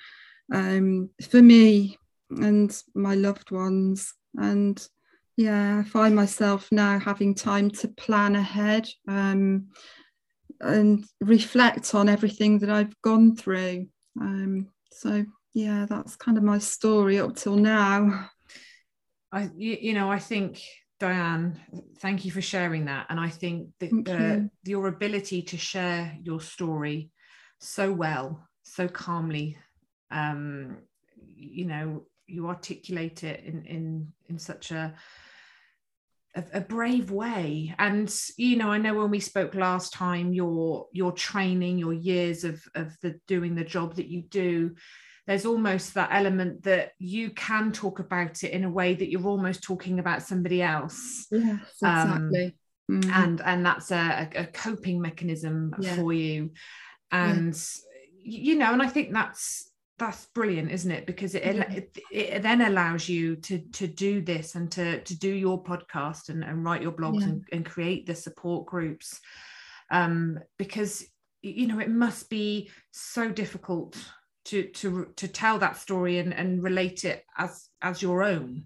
[0.53, 1.99] Um, for me
[2.31, 4.89] and my loved ones, and
[5.37, 9.69] yeah, I find myself now having time to plan ahead um,
[10.61, 13.87] and reflect on everything that I've gone through.
[14.21, 15.25] Um, so
[15.55, 18.31] yeah, that's kind of my story up till now.
[19.31, 20.61] I, you, you know, I think
[20.99, 21.61] Diane,
[22.01, 23.07] thank you for sharing that.
[23.09, 27.11] And I think that the, your ability to share your story
[27.61, 29.57] so well, so calmly,
[30.11, 30.79] um,
[31.37, 34.95] you know, you articulate it in in in such a,
[36.37, 40.87] a a, brave way and you know i know when we spoke last time your
[40.93, 44.75] your training your years of of the doing the job that you do
[45.29, 49.27] there's almost that element that you can talk about it in a way that you're
[49.27, 51.27] almost talking about somebody else.
[51.31, 52.57] Yes, exactly.
[52.89, 53.13] Um, mm.
[53.13, 55.97] And and that's a, a coping mechanism yeah.
[55.97, 56.53] for you.
[57.13, 57.55] And
[58.23, 58.39] yeah.
[58.41, 59.68] you know, and I think that's
[59.99, 61.07] that's brilliant, isn't it?
[61.07, 61.73] Because it, yeah.
[61.73, 66.29] it, it then allows you to to do this and to to do your podcast
[66.29, 69.21] and, and write your blogs and, and create the support groups.
[69.91, 71.05] Um, because
[71.43, 73.97] you know it must be so difficult
[74.47, 78.65] to to to tell that story and and relate it as as your own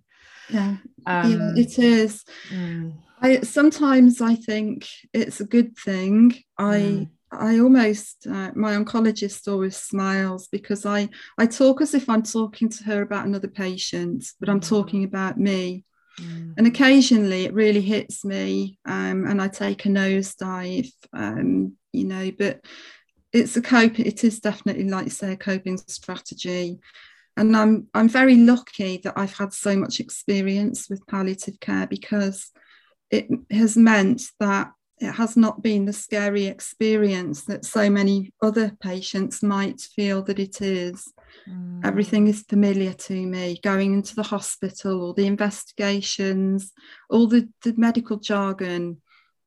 [0.48, 2.92] yeah, um, yeah it is mm.
[3.20, 7.10] i sometimes i think it's a good thing i mm.
[7.32, 12.68] I almost uh, my oncologist always smiles because I I talk as if I'm talking
[12.68, 14.68] to her about another patient, but I'm mm.
[14.68, 15.84] talking about me.
[16.20, 16.54] Mm.
[16.58, 22.30] And occasionally it really hits me, um, and I take a nosedive, um, you know.
[22.38, 22.60] But
[23.32, 26.78] it's a cope it is definitely like you say a coping strategy
[27.36, 32.50] and i'm i'm very lucky that i've had so much experience with palliative care because
[33.10, 34.70] it has meant that
[35.02, 40.38] it has not been the scary experience that so many other patients might feel that
[40.38, 41.12] it is.
[41.50, 41.84] Mm.
[41.84, 46.72] Everything is familiar to me, going into the hospital, all the investigations,
[47.10, 48.98] all the, the medical jargon.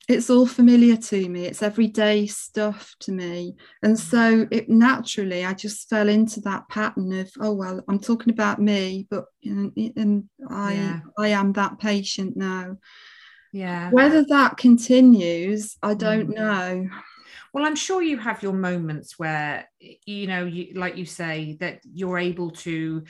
[0.10, 1.46] It's all familiar to me.
[1.46, 3.56] It's everyday stuff to me.
[3.82, 8.34] And so it naturally, I just fell into that pattern of, oh, well, I'm talking
[8.34, 11.00] about me, but and I, yeah.
[11.18, 12.78] I am that patient now.
[13.56, 13.90] Yeah.
[13.90, 16.36] Whether that continues, I don't mm.
[16.36, 16.90] know.
[17.56, 21.80] Well, I'm sure you have your moments where, you know, you, like you say, that
[21.86, 23.06] you're able to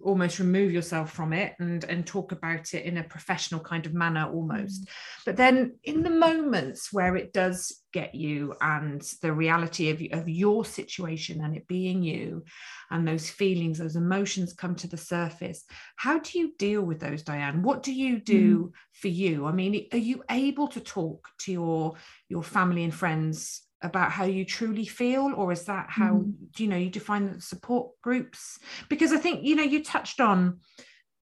[0.00, 3.92] almost remove yourself from it and, and talk about it in a professional kind of
[3.92, 4.86] manner almost.
[4.86, 4.88] Mm.
[5.26, 10.30] But then in the moments where it does get you and the reality of, of
[10.30, 12.42] your situation and it being you
[12.90, 17.22] and those feelings, those emotions come to the surface, how do you deal with those,
[17.22, 17.60] Diane?
[17.60, 18.72] What do you do mm.
[18.94, 19.44] for you?
[19.44, 21.96] I mean, are you able to talk to your
[22.30, 26.32] your family and friends about how you truly feel or is that how mm.
[26.54, 30.20] do you know you define the support groups because i think you know you touched
[30.20, 30.58] on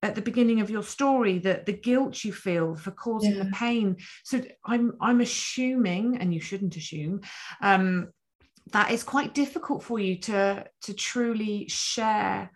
[0.01, 3.43] at the beginning of your story that the guilt you feel for causing yeah.
[3.43, 7.21] the pain so i'm i'm assuming and you shouldn't assume
[7.61, 8.09] um,
[8.71, 12.51] that it's quite difficult for you to to truly share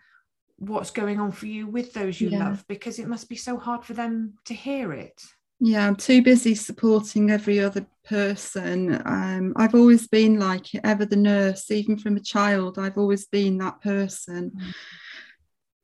[0.57, 2.39] what's going on for you with those you yeah.
[2.39, 5.21] love because it must be so hard for them to hear it
[5.63, 11.15] yeah i'm too busy supporting every other person um, i've always been like ever the
[11.15, 14.73] nurse even from a child i've always been that person mm.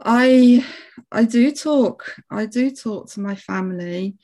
[0.03, 0.65] i
[1.13, 4.17] i do talk i do talk to my family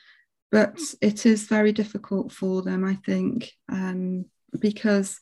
[0.51, 4.25] but it is very difficult for them i think um,
[4.59, 5.21] because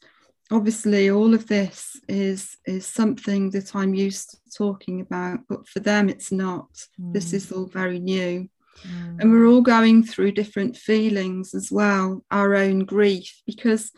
[0.51, 5.79] obviously all of this is is something that i'm used to talking about but for
[5.79, 6.69] them it's not
[6.99, 7.13] mm.
[7.13, 8.49] this is all very new
[8.81, 9.21] Mm.
[9.21, 13.91] And we're all going through different feelings as well, our own grief, because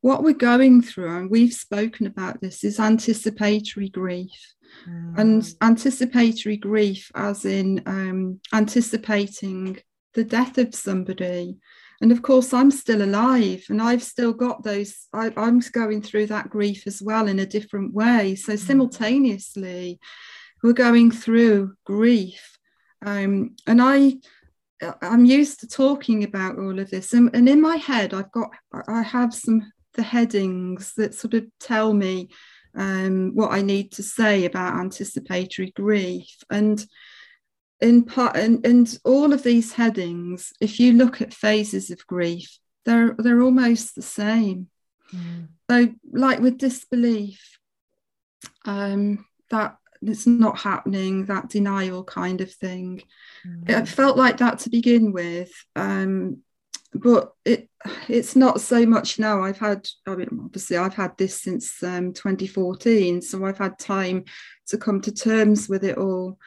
[0.00, 4.54] what we're going through, and we've spoken about this, is anticipatory grief.
[4.88, 5.18] Mm.
[5.18, 9.78] And anticipatory grief, as in um, anticipating
[10.14, 11.56] the death of somebody.
[12.00, 16.26] And of course, I'm still alive and I've still got those, I, am going through
[16.26, 18.36] that grief as well in a different way.
[18.36, 18.58] So, mm.
[18.58, 19.98] simultaneously,
[20.62, 22.57] we're going through grief
[23.04, 24.14] um, and I,
[25.02, 28.50] I'm used to talking about all of this, and, and in my head, I've got,
[28.88, 32.28] I have some the headings that sort of tell me
[32.76, 36.84] um, what I need to say about anticipatory grief, and
[37.80, 42.58] in part, and, and all of these headings, if you look at phases of grief,
[42.84, 44.68] they're they're almost the same.
[45.12, 45.48] Mm.
[45.70, 47.58] So, like with disbelief,
[48.64, 53.02] um, that it's not happening that denial kind of thing.
[53.46, 53.70] Mm.
[53.70, 56.38] it felt like that to begin with um,
[56.94, 57.68] but it
[58.08, 59.42] it's not so much now.
[59.42, 64.24] I've had i mean obviously i've had this since um, 2014 so i've had time
[64.68, 66.38] to come to terms with it all.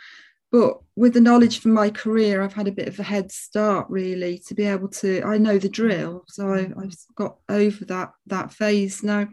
[0.51, 3.87] But with the knowledge from my career i've had a bit of a head start
[3.89, 8.11] really to be able to i know the drill so I, have got over that
[8.27, 9.29] that phase now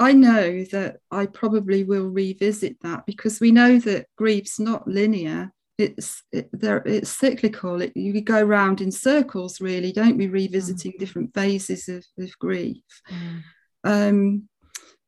[0.00, 5.52] I know that I probably will revisit that because we know that grief's not linear.
[5.76, 6.78] It's it, there.
[6.86, 7.82] It's cyclical.
[7.82, 10.26] It, you go around in circles, really, don't we?
[10.26, 10.98] Revisiting mm.
[10.98, 12.82] different phases of, of grief.
[13.10, 13.42] Mm.
[13.84, 14.48] Um,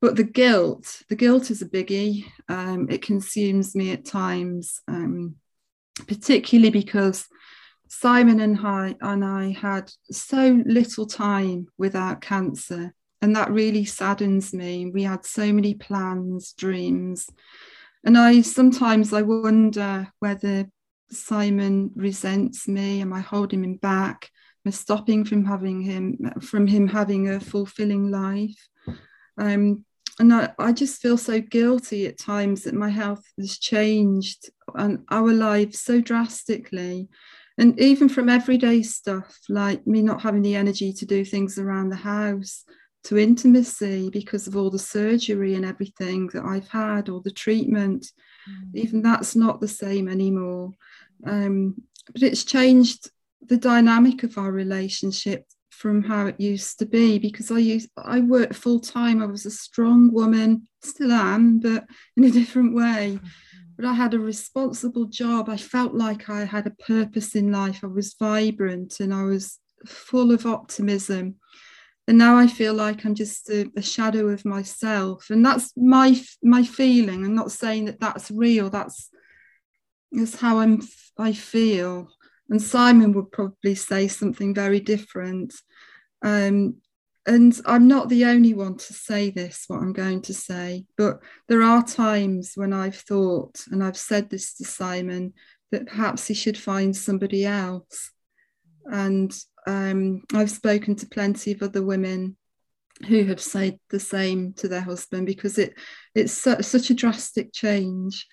[0.02, 2.26] but the guilt, the guilt is a biggie.
[2.50, 5.36] Um, it consumes me at times, um,
[6.06, 7.26] particularly because
[7.88, 12.92] Simon and I and I had so little time without cancer
[13.22, 14.90] and that really saddens me.
[14.92, 17.30] We had so many plans dreams
[18.04, 20.66] and i sometimes i wonder whether
[21.12, 23.00] simon resents me.
[23.00, 24.30] Am i holding him back?
[24.64, 28.68] Am i stopping from having him from him having a fulfilling life?
[29.38, 29.84] Um,
[30.18, 35.04] and I, I just feel so guilty at times that my health has changed and
[35.10, 37.08] our lives so drastically.
[37.58, 41.88] And even from everyday stuff like me not having the energy to do things around
[41.88, 42.64] the house
[43.04, 48.06] to intimacy because of all the surgery and everything that I've had, or the treatment.
[48.48, 48.74] Mm.
[48.74, 50.72] Even that's not the same anymore.
[51.26, 51.82] Um,
[52.12, 57.50] but it's changed the dynamic of our relationship from how it used to be because
[57.50, 59.20] I used I worked full time.
[59.20, 61.86] I was a strong woman, still am, but
[62.16, 63.14] in a different way.
[63.16, 63.26] Mm-hmm.
[63.76, 65.48] But I had a responsible job.
[65.48, 67.80] I felt like I had a purpose in life.
[67.82, 71.36] I was vibrant and I was full of optimism
[72.12, 76.14] and now I feel like I'm just a, a, shadow of myself, and that's my
[76.42, 77.24] my feeling.
[77.24, 78.68] I'm not saying that that's real.
[78.68, 79.08] That's
[80.10, 80.82] that's how I'm.
[81.16, 82.08] I feel,
[82.50, 85.54] and Simon would probably say something very different.
[86.20, 86.82] Um,
[87.24, 91.20] and I'm not the only one to say this, what I'm going to say, but
[91.48, 95.32] there are times when I've thought, and I've said this to Simon,
[95.70, 98.10] that perhaps he should find somebody else.
[98.90, 102.36] And um, I've spoken to plenty of other women
[103.08, 105.74] who have said the same to their husband because it
[106.14, 108.26] it's su- such a drastic change.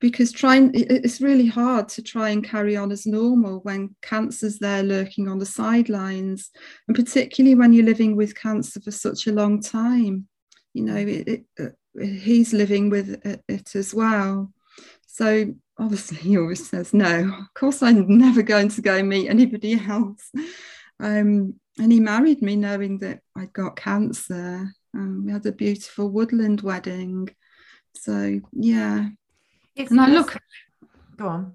[0.00, 4.84] Because trying it's really hard to try and carry on as normal when cancer's there
[4.84, 6.50] lurking on the sidelines
[6.86, 10.28] and particularly when you're living with cancer for such a long time.
[10.72, 14.52] You know it, it, uh, he's living with it, it, as well.
[15.06, 19.74] So obviously he always says no of course i'm never going to go meet anybody
[19.74, 20.30] else
[21.00, 26.08] um, and he married me knowing that i'd got cancer um, we had a beautiful
[26.08, 27.28] woodland wedding
[27.94, 29.08] so yeah
[29.78, 30.36] it's and I look.
[31.16, 31.52] Go on.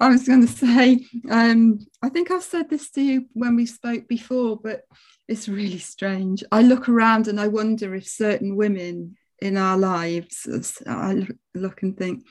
[0.00, 3.66] I was going to say, um, I think I've said this to you when we
[3.66, 4.82] spoke before, but
[5.28, 6.42] it's really strange.
[6.50, 11.96] I look around and I wonder if certain women in our lives, I look and
[11.96, 12.24] think,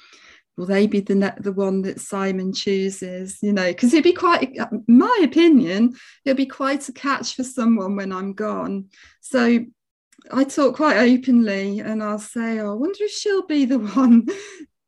[0.58, 3.40] will they be the the one that Simon chooses?
[3.42, 7.96] You know, because it'd be quite, my opinion, it'd be quite a catch for someone
[7.96, 8.90] when I'm gone.
[9.22, 9.66] So
[10.32, 14.28] I talk quite openly, and I'll say, oh, I wonder if she'll be the one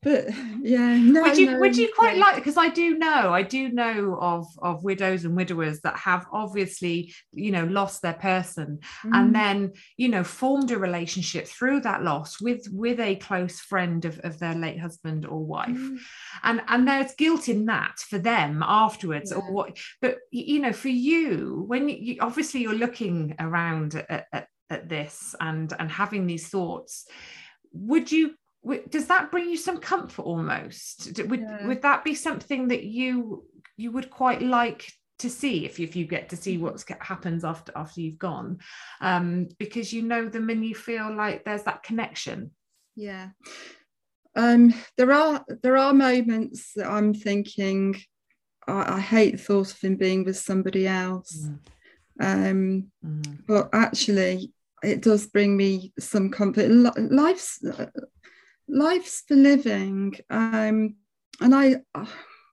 [0.03, 0.25] but
[0.61, 3.69] yeah no, would you no, would you quite like because i do know i do
[3.69, 9.09] know of of widows and widowers that have obviously you know lost their person mm.
[9.13, 14.05] and then you know formed a relationship through that loss with with a close friend
[14.05, 15.97] of, of their late husband or wife mm.
[16.43, 19.37] and and there's guilt in that for them afterwards yeah.
[19.37, 24.47] or what but you know for you when you obviously you're looking around at, at,
[24.69, 27.07] at this and and having these thoughts
[27.73, 28.33] would you
[28.89, 31.19] does that bring you some comfort almost?
[31.23, 31.67] Would yeah.
[31.67, 33.45] would that be something that you
[33.75, 37.43] you would quite like to see if you, if you get to see what happens
[37.43, 38.59] after after you've gone?
[39.01, 42.51] Um, because you know them and you feel like there's that connection.
[42.95, 43.29] Yeah.
[44.35, 47.95] Um, there are there are moments that I'm thinking
[48.67, 51.47] I, I hate the thought of him being with somebody else.
[51.47, 51.59] Mm.
[52.19, 53.37] Um, mm.
[53.47, 54.51] but actually
[54.83, 56.69] it does bring me some comfort.
[56.69, 57.63] Life's
[58.67, 60.15] life's for living.
[60.29, 60.95] Um,
[61.41, 61.77] and I,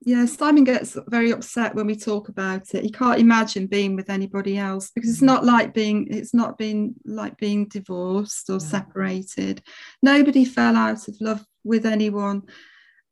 [0.02, 2.84] yeah, Simon gets very upset when we talk about it.
[2.84, 6.94] He can't imagine being with anybody else because it's not like being, it's not been
[7.04, 9.62] like being divorced or separated.
[10.02, 12.42] Nobody fell out of love with anyone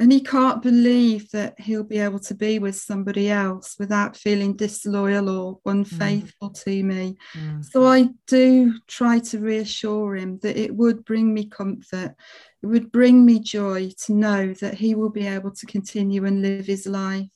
[0.02, 4.56] and he can't believe that he'll be able to be with somebody else without feeling
[4.56, 6.64] disloyal or unfaithful mm.
[6.64, 7.16] to me.
[7.34, 7.64] Mm.
[7.64, 12.16] So I do try to reassure him that it would bring me comfort,
[12.64, 16.42] it would bring me joy to know that he will be able to continue and
[16.42, 17.30] live his life.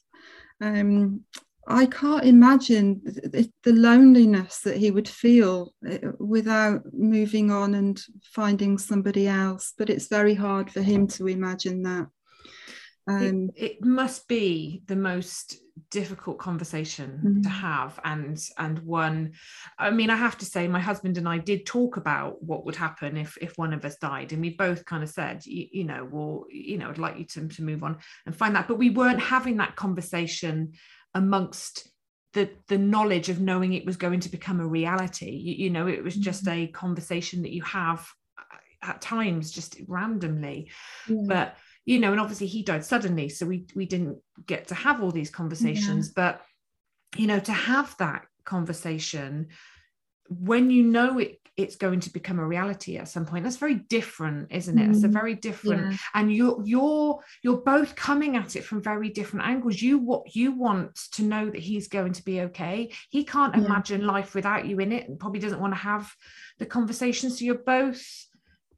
[0.61, 1.21] Um,
[1.69, 8.03] I can't imagine the, the loneliness that he would feel uh, without moving on and
[8.25, 12.09] finding somebody else, but it's very hard for him to imagine that.
[13.09, 15.59] Um, it, it, must be the most
[15.91, 17.43] difficult conversation mm-hmm.
[17.43, 19.33] to have and and one
[19.79, 22.75] i mean i have to say my husband and i did talk about what would
[22.75, 25.85] happen if if one of us died and we both kind of said you, you
[25.85, 28.79] know well you know i'd like you to, to move on and find that but
[28.79, 30.73] we weren't having that conversation
[31.15, 31.89] amongst
[32.33, 35.87] the the knowledge of knowing it was going to become a reality you, you know
[35.87, 36.65] it was just mm-hmm.
[36.65, 38.09] a conversation that you have
[38.83, 40.71] at times just randomly
[41.09, 41.23] yeah.
[41.27, 41.57] but
[41.87, 45.11] you know and obviously he died suddenly so we we didn't get to have all
[45.11, 46.13] these conversations yeah.
[46.17, 46.43] but
[47.19, 49.49] you know to have that conversation
[50.29, 53.77] when you know it it's going to become a reality at some point that's very
[53.77, 55.13] different isn't it it's a mm-hmm.
[55.13, 55.99] very different yeah.
[56.15, 60.53] and you're you're you're both coming at it from very different angles you what you
[60.53, 63.65] want to know that he's going to be okay he can't yeah.
[63.65, 66.13] imagine life without you in it and probably doesn't want to have
[66.59, 68.26] the conversation so you're both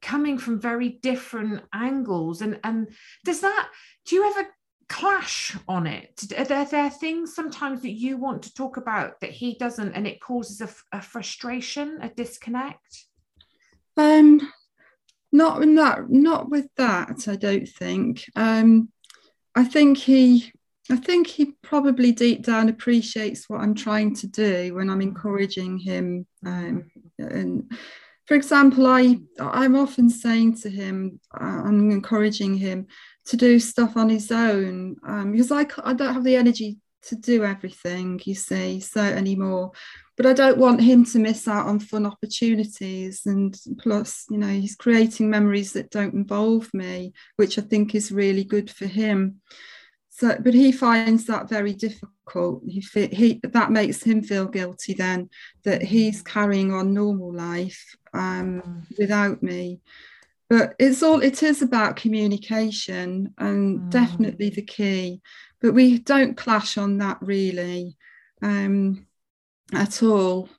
[0.01, 2.41] coming from very different angles.
[2.41, 2.89] And and
[3.25, 3.69] does that
[4.05, 4.47] do you ever
[4.87, 6.23] clash on it?
[6.35, 10.07] Are there, there things sometimes that you want to talk about that he doesn't and
[10.07, 13.05] it causes a, a frustration a disconnect?
[13.97, 14.41] Um
[15.31, 18.25] not not not with that i don't think.
[18.35, 18.89] Um
[19.55, 20.51] i think he
[20.91, 25.77] I think he probably deep down appreciates what I'm trying to do when I'm encouraging
[25.77, 26.89] him um,
[27.19, 27.71] and
[28.29, 32.85] for example, I I'm often saying to him, uh, I'm encouraging him
[33.25, 36.77] to do stuff on his own um, because I I don't have the energy
[37.07, 38.21] to do everything.
[38.23, 39.71] You see, so anymore.
[40.15, 43.23] But I don't want him to miss out on fun opportunities.
[43.25, 48.11] And plus, you know, he's creating memories that don't involve me, which I think is
[48.11, 49.41] really good for him.
[50.19, 52.61] So but he finds that very difficult.
[52.67, 55.29] He, he that makes him feel guilty then
[55.63, 58.97] that he's carrying on normal life um, mm.
[58.97, 59.79] without me.
[60.49, 63.89] But it's all it is about communication and mm.
[63.89, 65.21] definitely the key.
[65.61, 67.95] But we don't clash on that really
[68.41, 69.07] um,
[69.73, 70.49] at all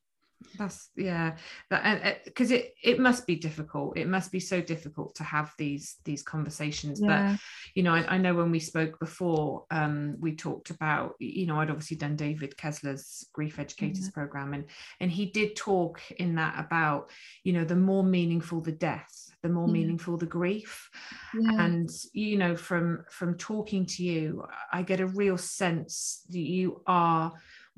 [0.61, 1.37] that's yeah
[1.71, 5.53] that because uh, it it must be difficult it must be so difficult to have
[5.57, 7.33] these these conversations yeah.
[7.33, 7.41] but
[7.75, 11.59] you know I, I, know when we spoke before um we talked about you know
[11.61, 14.11] i'd obviously done david kessler's grief educators yeah.
[14.13, 14.67] program and
[15.01, 17.11] and he did talk in that about
[17.43, 19.73] you know the more meaningful the death the more yeah.
[19.73, 20.91] meaningful the grief
[21.33, 26.83] and you know from from talking to you i get a real sense that you
[26.87, 27.33] are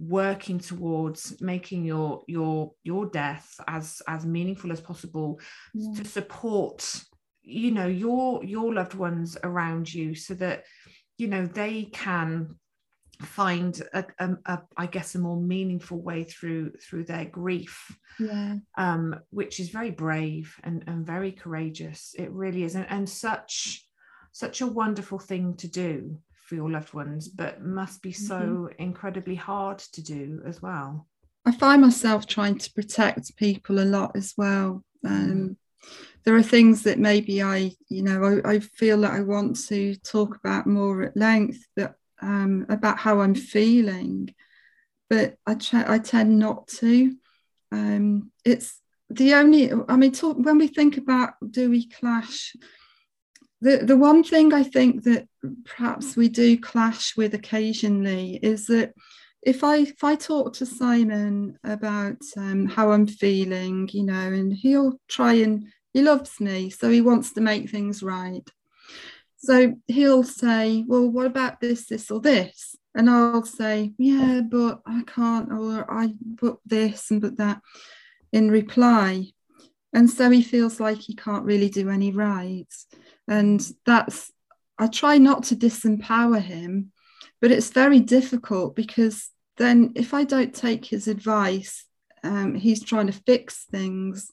[0.08, 5.38] working towards making your your your death as as meaningful as possible
[5.74, 5.92] yeah.
[5.94, 7.02] to support
[7.42, 10.64] you know your your loved ones around you so that
[11.18, 12.56] you know they can
[13.20, 18.56] find a, a, a I guess a more meaningful way through through their grief yeah.
[18.76, 22.14] um which is very brave and, and very courageous.
[22.18, 22.74] It really is.
[22.74, 23.86] And, and such
[24.32, 26.18] such a wonderful thing to do
[26.52, 28.82] for your loved ones, but must be so mm-hmm.
[28.82, 31.06] incredibly hard to do as well.
[31.46, 34.84] I find myself trying to protect people a lot as well.
[35.02, 35.90] Um, mm.
[36.24, 39.94] There are things that maybe I, you know, I, I, feel that I want to
[39.96, 44.34] talk about more at length, but um, about how I'm feeling,
[45.08, 47.16] but I, try, I tend not to.
[47.72, 48.78] Um, it's
[49.08, 52.54] the only, I mean, talk, when we think about do we clash,
[53.62, 55.28] the, the one thing I think that
[55.64, 58.92] perhaps we do clash with occasionally is that
[59.40, 64.52] if I if I talk to Simon about um, how I'm feeling, you know, and
[64.52, 68.48] he'll try and he loves me, so he wants to make things right.
[69.36, 74.80] So he'll say, "Well, what about this, this, or this?" And I'll say, "Yeah, but
[74.86, 77.60] I can't," or "I put this and put that."
[78.32, 79.26] In reply,
[79.92, 82.66] and so he feels like he can't really do any right
[83.28, 84.30] and that's
[84.78, 86.92] i try not to disempower him
[87.40, 91.84] but it's very difficult because then if i don't take his advice
[92.24, 94.30] um, he's trying to fix things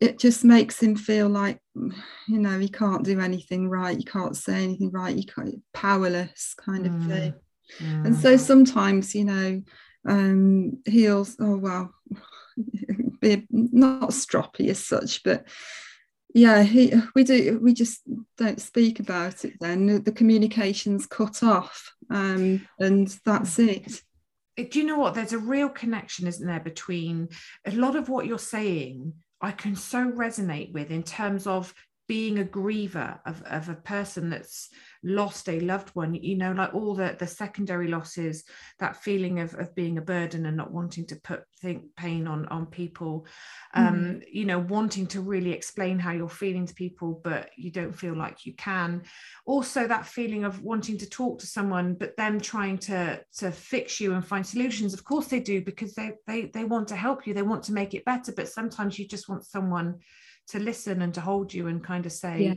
[0.00, 4.36] it just makes him feel like you know he can't do anything right he can't
[4.36, 7.08] say anything right You can't powerless kind of mm.
[7.08, 7.34] thing
[7.80, 8.06] mm.
[8.06, 9.62] and so sometimes you know
[10.06, 11.94] um he'll oh well
[13.20, 15.46] be not stroppy as such but
[16.34, 18.00] yeah he, we do we just
[18.36, 20.02] don't speak about it then.
[20.02, 24.02] The communication's cut off um, and that's it.
[24.56, 25.14] Do you know what?
[25.14, 27.28] There's a real connection isn't there between
[27.64, 31.72] a lot of what you're saying i can so resonate with in terms of
[32.08, 34.70] being a griever of, of a person that's
[35.04, 38.42] lost a loved one you know like all the the secondary losses
[38.80, 42.46] that feeling of, of being a burden and not wanting to put think pain on
[42.46, 43.26] on people
[43.74, 44.22] um mm.
[44.32, 48.16] you know wanting to really explain how you're feeling to people but you don't feel
[48.16, 49.02] like you can
[49.46, 54.00] also that feeling of wanting to talk to someone but them trying to to fix
[54.00, 57.26] you and find solutions of course they do because they they they want to help
[57.26, 59.94] you they want to make it better but sometimes you just want someone
[60.50, 62.54] to listen and to hold you and kind of say yeah.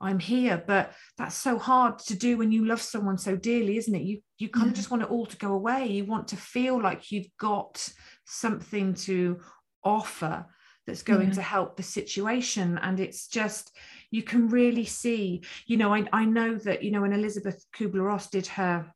[0.00, 0.62] I'm here.
[0.66, 4.02] But that's so hard to do when you love someone so dearly, isn't it?
[4.02, 4.70] You you kind yeah.
[4.70, 5.86] of just want it all to go away.
[5.86, 7.88] You want to feel like you've got
[8.24, 9.40] something to
[9.82, 10.46] offer
[10.86, 11.34] that's going yeah.
[11.34, 12.78] to help the situation.
[12.78, 13.76] And it's just
[14.10, 18.30] you can really see, you know, I, I know that, you know, when elisabeth Kubler-Ross
[18.30, 18.90] did her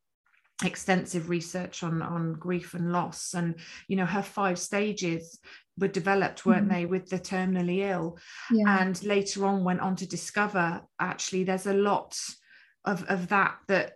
[0.64, 3.54] extensive research on on grief and loss and
[3.88, 5.38] you know her five stages
[5.78, 6.80] were developed weren't mm-hmm.
[6.80, 8.18] they with the terminally ill
[8.50, 8.82] yeah.
[8.82, 12.18] and later on went on to discover actually there's a lot
[12.84, 13.92] of of that that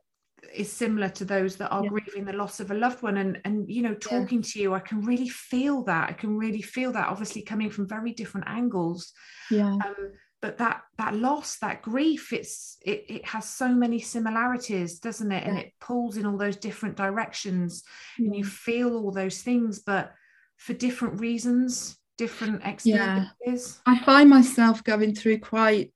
[0.55, 1.91] is similar to those that are yeah.
[1.91, 4.49] grieving the loss of a loved one and and you know talking yeah.
[4.51, 7.89] to you i can really feel that i can really feel that obviously coming from
[7.89, 9.13] very different angles
[9.51, 10.13] yeah um,
[10.43, 15.43] but that that loss that grief it's it, it has so many similarities doesn't it?
[15.43, 15.49] Yeah.
[15.51, 17.83] and it pulls in all those different directions
[18.19, 20.13] and you feel all those things but
[20.57, 23.81] for different reasons different experiences.
[23.87, 23.93] Yeah.
[23.95, 25.93] i find myself going through quite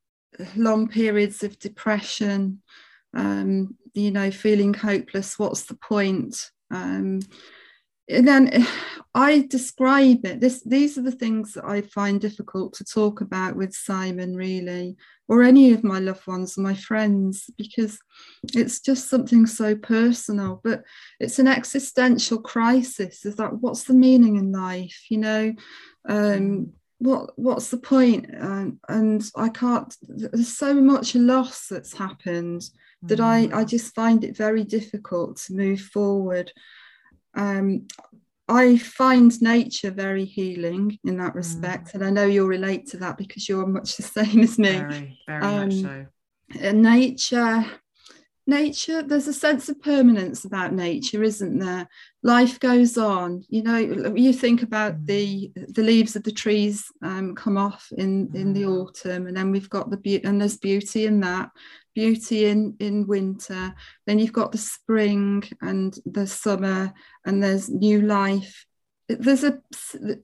[0.57, 2.63] long periods of depression
[3.15, 5.39] um you know feeling hopeless.
[5.39, 6.51] What's the point?
[6.71, 7.21] Um
[8.11, 8.67] then
[9.15, 10.41] I describe it.
[10.41, 14.97] This these are the things that I find difficult to talk about with Simon, really,
[15.27, 17.99] or any of my loved ones, my friends, because
[18.55, 20.61] it's just something so personal.
[20.63, 20.85] But
[21.19, 23.27] it's an existential crisis.
[23.27, 25.07] Is that what's the meaning in life?
[25.09, 25.55] You know,
[26.09, 28.27] um, what what's the point?
[28.39, 29.93] Um, and I can't.
[30.03, 32.63] There's so much loss that's happened
[33.03, 33.53] that mm.
[33.53, 36.53] I, I just find it very difficult to move forward.
[37.35, 37.87] Um,
[38.51, 41.95] I find nature very healing in that respect, mm.
[41.95, 44.73] and I know you'll relate to that because you're much the same as me.
[44.73, 46.07] Very, very um, much so.
[46.73, 47.65] Nature,
[48.49, 49.03] nature.
[49.03, 51.89] There's a sense of permanence about nature, isn't there?
[52.25, 53.45] Life goes on.
[53.49, 53.77] You know,
[54.17, 55.07] you think about mm.
[55.07, 58.35] the the leaves of the trees um, come off in mm.
[58.35, 58.81] in the mm.
[58.81, 61.51] autumn, and then we've got the beauty, and there's beauty in that
[62.01, 63.75] beauty in in winter
[64.07, 66.95] then you've got the spring and the summer
[67.27, 68.65] and there's new life
[69.07, 69.59] there's a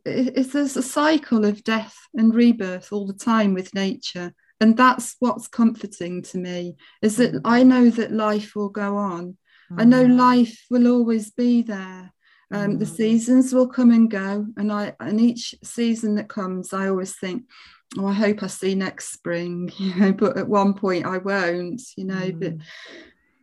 [0.07, 5.17] it's there's a cycle of death and rebirth all the time with nature and that's
[5.19, 7.41] what's comforting to me is that mm.
[7.45, 9.37] i know that life will go on
[9.71, 9.81] mm.
[9.81, 10.17] i know mm.
[10.17, 12.11] life will always be there
[12.53, 12.79] um, mm.
[12.79, 17.15] the seasons will come and go and i and each season that comes i always
[17.19, 17.43] think
[17.99, 21.83] oh, I hope I see next spring, you know, but at one point I won't,
[21.97, 22.41] you know, mm.
[22.41, 22.55] but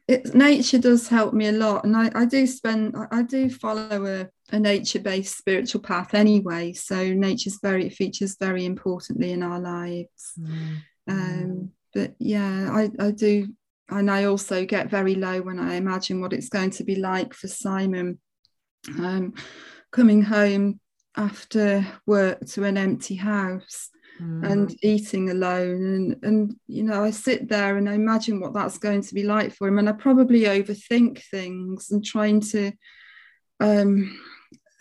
[0.08, 1.86] it, nature does help me a lot.
[1.86, 6.74] And I, I do spend, I, I do follow a, a nature-based spiritual path anyway.
[6.74, 10.34] So nature's very, features very importantly in our lives.
[10.40, 10.78] Mm.
[11.08, 13.48] Um, but yeah, I, I do,
[13.90, 17.34] and I also get very low when I imagine what it's going to be like
[17.34, 18.20] for Simon
[19.00, 19.34] um,
[19.92, 20.80] coming home
[21.16, 23.90] after work to an empty house
[24.24, 24.50] mm.
[24.50, 28.78] and eating alone and and you know I sit there and I imagine what that's
[28.78, 32.72] going to be like for him and I probably overthink things and trying to
[33.60, 34.20] um,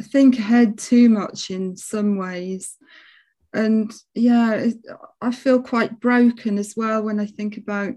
[0.00, 2.76] think ahead too much in some ways
[3.52, 4.68] and yeah
[5.20, 7.94] I feel quite broken as well when I think about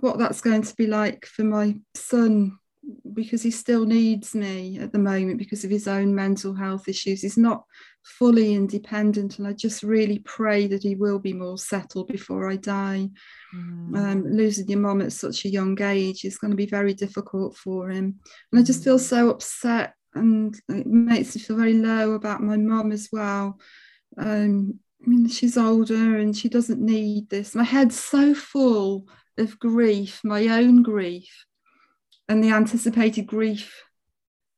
[0.00, 2.58] what that's going to be like for my son
[3.12, 7.22] because he still needs me at the moment because of his own mental health issues.
[7.22, 7.64] He's not
[8.08, 12.56] fully independent, and I just really pray that he will be more settled before I
[12.56, 13.08] die.
[13.54, 13.96] Mm.
[13.96, 17.56] Um, losing your mom at such a young age is going to be very difficult
[17.56, 18.20] for him,
[18.52, 19.00] and I just feel mm.
[19.02, 23.58] so upset, and it makes me feel very low about my mom as well.
[24.16, 27.54] Um, I mean, she's older and she doesn't need this.
[27.54, 29.06] My head's so full
[29.36, 31.46] of grief, my own grief
[32.28, 33.84] and the anticipated grief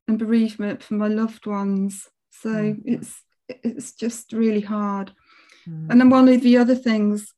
[0.09, 2.09] and bereavement for my loved ones.
[2.31, 2.81] So mm.
[2.85, 3.23] it's
[3.63, 5.13] it's just really hard.
[5.69, 5.91] Mm.
[5.91, 7.33] And then one of the other things,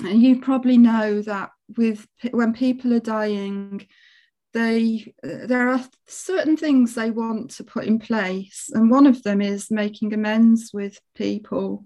[0.00, 3.86] and you probably know that with when people are dying,
[4.52, 9.40] they there are certain things they want to put in place, and one of them
[9.40, 11.84] is making amends with people.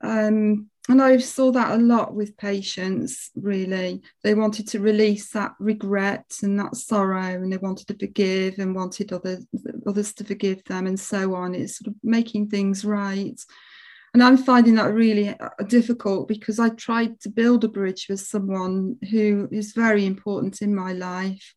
[0.00, 4.02] Um, and I saw that a lot with patients, really.
[4.24, 8.74] They wanted to release that regret and that sorrow, and they wanted to forgive and
[8.74, 9.46] wanted others,
[9.86, 11.54] others to forgive them, and so on.
[11.54, 13.40] It's sort of making things right.
[14.14, 18.20] And I'm finding that really uh, difficult because I tried to build a bridge with
[18.20, 21.54] someone who is very important in my life.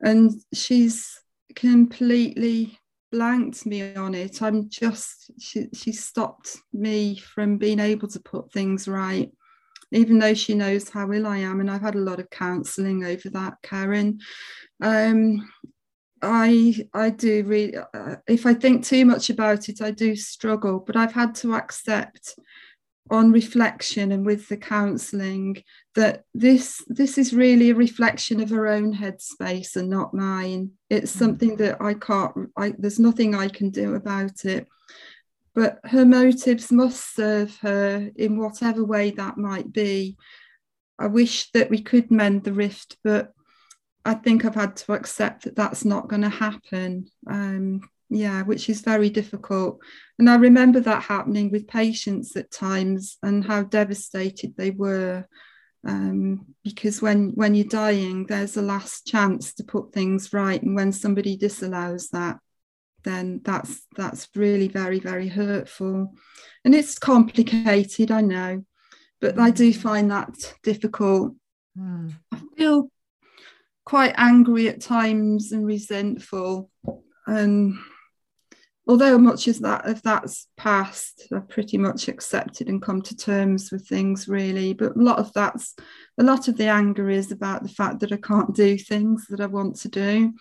[0.00, 1.20] And she's
[1.54, 2.78] completely
[3.14, 4.42] blanked me on it.
[4.42, 9.30] I'm just, she, she stopped me from being able to put things right,
[9.92, 11.60] even though she knows how ill I am.
[11.60, 14.18] And I've had a lot of counselling over that, Karen.
[14.82, 15.48] Um,
[16.22, 20.80] I I do really, uh, if I think too much about it, I do struggle,
[20.84, 22.34] but I've had to accept
[23.10, 25.62] on reflection and with the counselling
[25.94, 30.70] that this this is really a reflection of her own headspace and not mine.
[30.88, 31.18] It's mm.
[31.18, 34.66] something that i can't I, there's nothing i can do about it.
[35.54, 40.16] But her motives must serve her in whatever way that might be.
[40.98, 43.32] I wish that we could mend the rift but
[44.04, 47.06] i think i've had to accept that that's not going to happen.
[47.28, 47.82] Um,
[48.14, 49.78] yeah which is very difficult.
[50.18, 55.26] And i remember that happening with patients at times and how devastated they were
[55.86, 60.62] um, because when when you're dying there's a last chance to put things right.
[60.62, 62.38] And when somebody disallows that
[63.02, 66.14] then that's that's really very very hurtful.
[66.64, 68.64] And it's complicated i know
[69.20, 69.76] but i do mm.
[69.76, 71.34] find that difficult.
[71.76, 72.12] Mm.
[72.32, 72.88] i feel
[73.84, 76.70] quite angry at times and resentful.
[77.26, 77.78] And
[78.86, 83.70] although much as that if that's past i've pretty much accepted and come to terms
[83.72, 84.74] with things really.
[84.74, 85.74] But a lot of that's
[86.18, 89.40] a lot of the anger is about the fact that i can't do things that
[89.40, 90.32] i want to do.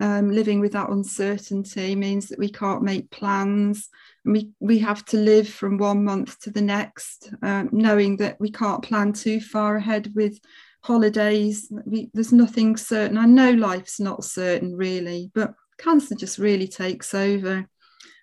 [0.00, 3.88] Um, living with that uncertainty means that we can't make plans.
[4.24, 8.40] And we we have to live from one month to the next um, knowing that
[8.40, 10.38] we can't plan too far ahead with
[10.82, 11.70] holidays.
[11.84, 13.18] We, there's nothing certain.
[13.18, 17.66] I know life's not certain really but cancer just really takes over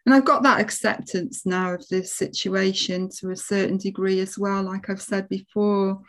[0.07, 4.63] and I've got that acceptance now of this situation to a certain degree as well,
[4.63, 5.99] like I've said before.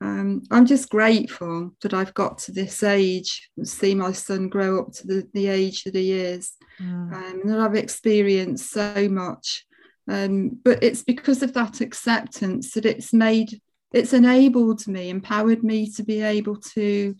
[0.00, 4.80] um, I'm just grateful that I've got to this age, and see my son grow
[4.80, 7.12] up to the, the age that he is, mm.
[7.12, 9.66] um, and that I've experienced so much.
[10.08, 13.60] Um, but it's because of that acceptance that it's made,
[13.92, 17.14] it's enabled me, empowered me to be able to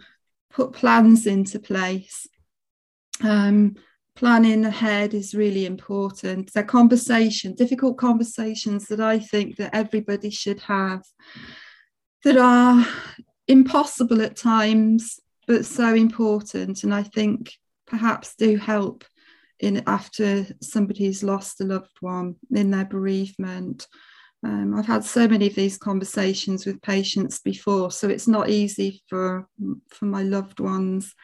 [0.51, 2.27] put plans into place.
[4.17, 6.53] Planning ahead is really important.
[6.53, 11.03] They're conversation, difficult conversations that I think that everybody should have
[12.23, 12.87] that are
[13.49, 16.85] impossible at times, but so important.
[16.85, 17.53] And I think
[17.87, 19.05] perhaps do help
[19.61, 23.87] in after somebody's lost a loved one in their bereavement.
[24.45, 29.03] Um, I've had so many of these conversations with patients before, so it's not easy
[29.09, 29.49] for
[29.89, 31.15] for my loved ones.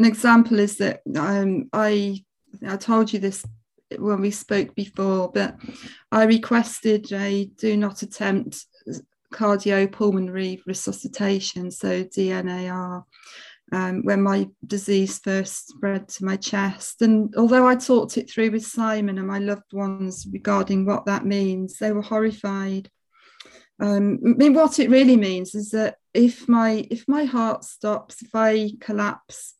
[0.00, 2.24] An example is that um, I
[2.66, 3.44] I told you this
[3.98, 5.56] when we spoke before, but
[6.10, 8.64] I requested a do not attempt
[9.30, 13.04] cardiopulmonary resuscitation, so DNAR,
[13.72, 17.02] um, when my disease first spread to my chest.
[17.02, 21.26] And although I talked it through with Simon and my loved ones regarding what that
[21.26, 22.88] means, they were horrified.
[23.78, 28.22] Um, I mean, what it really means is that if my if my heart stops,
[28.22, 29.56] if I collapse,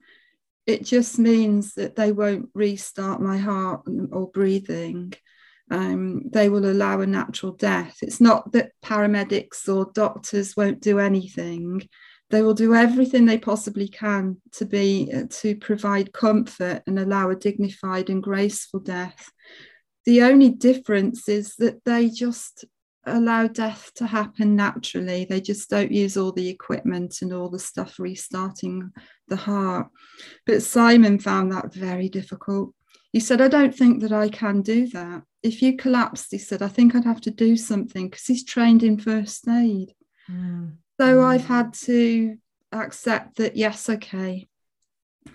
[0.71, 5.13] it just means that they won't restart my heart or breathing
[5.71, 7.99] um, they will allow a natural death.
[8.03, 11.83] It's not that paramedics or doctors won't do anything.
[12.31, 17.31] They will do everything they possibly can to be uh, to provide comfort and allow
[17.31, 19.31] a dignified and graceful death.
[20.07, 22.65] The only difference is that they just
[23.05, 25.25] allow death to happen naturally.
[25.25, 28.91] They just don't use all the equipment and all the stuff restarting
[29.31, 29.89] the heart.
[30.45, 32.75] But Simon found that very difficult.
[33.13, 36.63] He said, I don't think that I can do that if you collapsed, he said,
[36.63, 39.95] I think I'd have to do something because he's trained in first aid.
[40.31, 40.77] Mm.
[41.01, 41.25] So mm.
[41.25, 42.37] I've had to
[42.73, 44.49] accept that, yes, okay,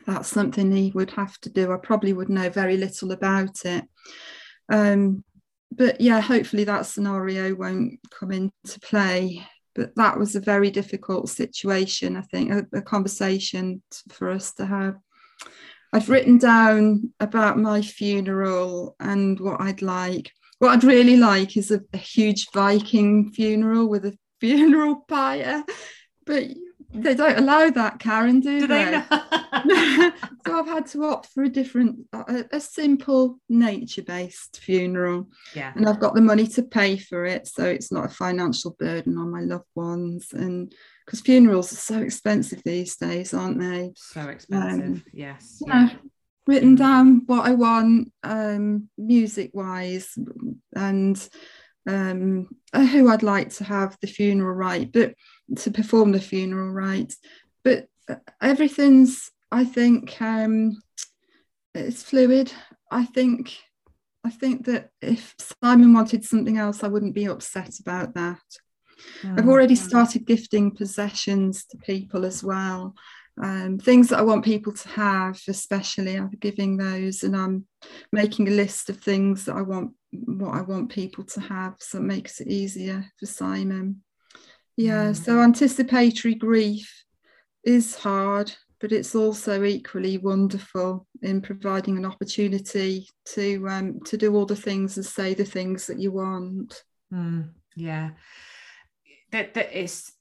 [0.05, 1.71] that's something he would have to do.
[1.71, 3.85] I probably would know very little about it.
[4.69, 5.23] Um,
[5.71, 9.45] but yeah, hopefully that scenario won't come into play.
[9.75, 14.65] But that was a very difficult situation, I think, a, a conversation for us to
[14.65, 14.95] have.
[15.93, 20.31] I've written down about my funeral and what I'd like.
[20.59, 25.63] What I'd really like is a, a huge Viking funeral with a funeral pyre,
[26.25, 26.43] but
[27.01, 28.85] they don't allow that, Karen, do, do they?
[28.85, 29.03] they
[30.45, 35.29] so I've had to opt for a different, a, a simple nature-based funeral.
[35.53, 35.73] Yeah.
[35.75, 39.17] And I've got the money to pay for it, so it's not a financial burden
[39.17, 40.29] on my loved ones.
[40.31, 40.73] And
[41.05, 43.91] because funerals are so expensive these days, aren't they?
[43.95, 45.61] So expensive, um, yes.
[45.65, 45.89] Yeah.
[46.47, 50.15] Written down what I want, um, music wise,
[50.75, 51.29] and
[51.87, 55.13] um, who I'd like to have the funeral right, but
[55.57, 57.17] to perform the funeral rites.
[57.63, 60.81] But uh, everything's, I think, um,
[61.73, 62.51] it's fluid.
[62.91, 63.57] I think,
[64.23, 68.41] I think that if Simon wanted something else, I wouldn't be upset about that.
[69.23, 69.39] Mm.
[69.39, 72.95] I've already started gifting possessions to people as well.
[73.41, 77.65] Um, things that I want people to have, especially, I'm giving those, and I'm
[78.13, 81.97] making a list of things that I want, what I want people to have, so
[81.97, 84.03] it makes it easier for Simon.
[84.77, 85.15] Yeah, mm.
[85.15, 86.91] so anticipatory grief
[87.63, 94.35] is hard, but it's also equally wonderful in providing an opportunity to um, to do
[94.35, 96.83] all the things and say the things that you want.
[97.13, 98.11] Mm, yeah
[99.31, 100.11] that that is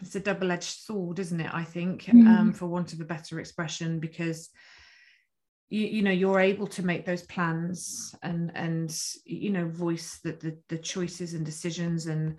[0.00, 2.26] it's a double-edged sword isn't it i think mm.
[2.26, 4.50] um, for want of a better expression because
[5.68, 10.32] you, you know you're able to make those plans and and you know voice the,
[10.32, 12.36] the the choices and decisions and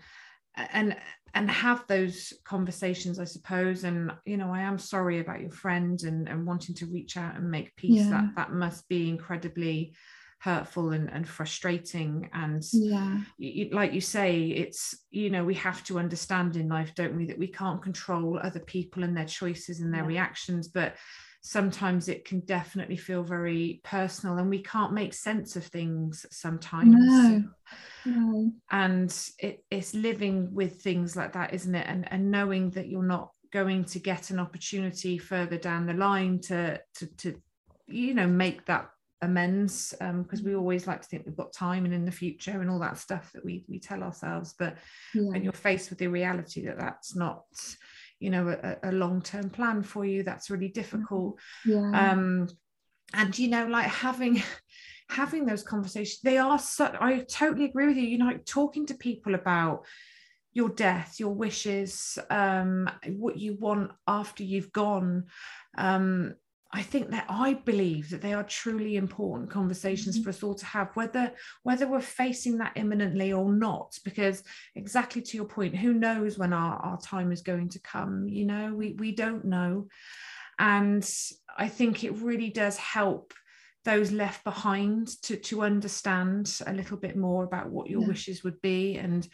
[0.57, 0.97] and
[1.33, 6.03] and have those conversations i suppose and you know i am sorry about your friend
[6.03, 8.09] and and wanting to reach out and make peace yeah.
[8.09, 9.93] that that must be incredibly
[10.41, 15.83] hurtful and, and frustrating and yeah you, like you say it's you know we have
[15.83, 19.81] to understand in life don't we that we can't control other people and their choices
[19.81, 20.07] and their yeah.
[20.07, 20.95] reactions but
[21.43, 26.95] sometimes it can definitely feel very personal and we can't make sense of things sometimes
[26.95, 27.43] no.
[28.05, 28.51] No.
[28.71, 33.03] and it, it's living with things like that isn't it and, and knowing that you're
[33.03, 37.41] not going to get an opportunity further down the line to to, to
[37.85, 38.89] you know make that
[39.21, 42.61] amends because um, we always like to think we've got time and in the future
[42.61, 44.77] and all that stuff that we we tell ourselves but
[45.13, 45.23] yeah.
[45.23, 47.43] when you're faced with the reality that that's not
[48.19, 52.11] you know a, a long-term plan for you that's really difficult yeah.
[52.11, 52.47] um
[53.13, 54.41] and you know like having
[55.09, 58.85] having those conversations they are so i totally agree with you you know like talking
[58.85, 59.85] to people about
[60.53, 65.25] your death, your wishes, um, what you want after you've gone.
[65.77, 66.35] Um,
[66.73, 70.23] I think that I believe that they are truly important conversations mm-hmm.
[70.23, 73.97] for us all to have, whether whether we're facing that imminently or not.
[74.05, 74.43] Because
[74.75, 78.27] exactly to your point, who knows when our, our time is going to come?
[78.29, 79.87] You know, we we don't know.
[80.59, 81.09] And
[81.57, 83.33] I think it really does help
[83.83, 88.07] those left behind to to understand a little bit more about what your yeah.
[88.07, 89.27] wishes would be and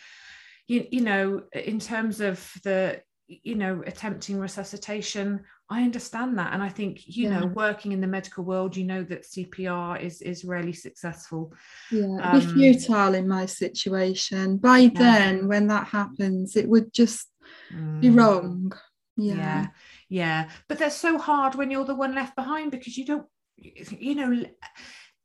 [0.67, 6.63] you, you know in terms of the you know attempting resuscitation i understand that and
[6.63, 7.39] i think you yeah.
[7.39, 11.53] know working in the medical world you know that cpr is is rarely successful
[11.91, 14.89] yeah um, be futile in my situation by yeah.
[14.93, 17.27] then when that happens it would just
[17.73, 17.99] mm.
[17.99, 18.71] be wrong
[19.17, 19.35] yeah.
[19.35, 19.67] yeah
[20.09, 23.25] yeah but that's so hard when you're the one left behind because you don't
[23.57, 24.45] you know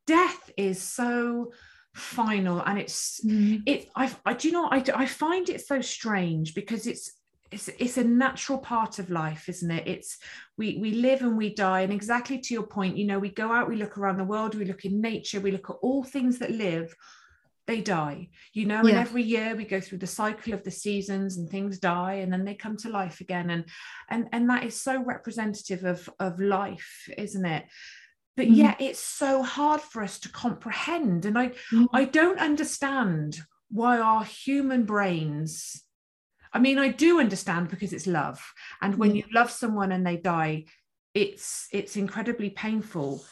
[0.06, 1.52] death is so
[1.94, 3.62] final and it's mm.
[3.66, 7.12] it I, I do you know I, I find it so strange because it's
[7.52, 10.18] it's it's a natural part of life isn't it it's
[10.56, 13.52] we we live and we die and exactly to your point you know we go
[13.52, 16.38] out we look around the world we look in nature we look at all things
[16.38, 16.94] that live
[17.66, 18.90] they die you know yeah.
[18.90, 22.32] and every year we go through the cycle of the seasons and things die and
[22.32, 23.64] then they come to life again and
[24.08, 27.64] and and that is so representative of of life isn't it
[28.36, 28.56] but mm.
[28.56, 31.86] yet it's so hard for us to comprehend and i mm.
[31.92, 33.40] i don't understand
[33.70, 35.82] why our human brains
[36.52, 38.42] i mean i do understand because it's love
[38.80, 40.64] and when you love someone and they die
[41.14, 43.24] it's it's incredibly painful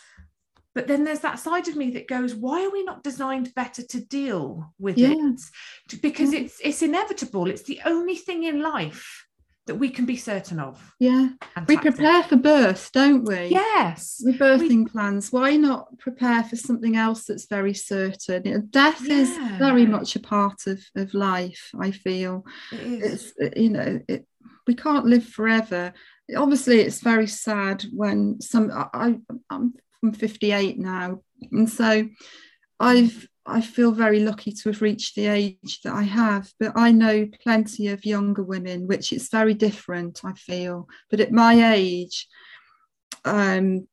[0.75, 3.83] but then there's that side of me that goes why are we not designed better
[3.83, 5.13] to deal with yeah.
[5.13, 6.41] it because yeah.
[6.41, 9.27] it's it's inevitable it's the only thing in life
[9.71, 10.95] that we can be certain of.
[10.99, 11.29] Yeah.
[11.69, 13.47] We prepare for birth, don't we?
[13.47, 14.21] Yes.
[14.25, 14.91] With birthing we...
[14.91, 15.31] plans.
[15.31, 18.67] Why not prepare for something else that's very certain?
[18.71, 19.15] Death yeah.
[19.15, 22.45] is very much a part of, of life, I feel.
[22.73, 23.33] It is.
[23.37, 24.27] It's, you know, it,
[24.67, 25.93] we can't live forever.
[26.37, 31.23] Obviously, it's very sad when some, I, I'm, I'm 58 now.
[31.53, 32.09] And so
[32.81, 36.93] I've I feel very lucky to have reached the age that I have, but I
[36.93, 40.89] know plenty of younger women, which is very different, I feel.
[41.11, 42.29] But at my age,
[43.25, 43.89] um,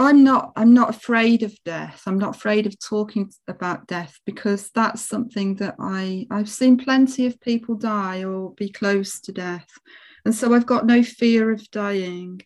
[0.00, 2.02] I'm not I'm not afraid of death.
[2.06, 7.26] I'm not afraid of talking about death because that's something that I I've seen plenty
[7.26, 9.68] of people die or be close to death.
[10.24, 12.40] And so I've got no fear of dying.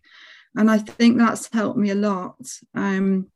[0.57, 2.37] And I think that's helped me a lot.
[2.75, 3.29] Um,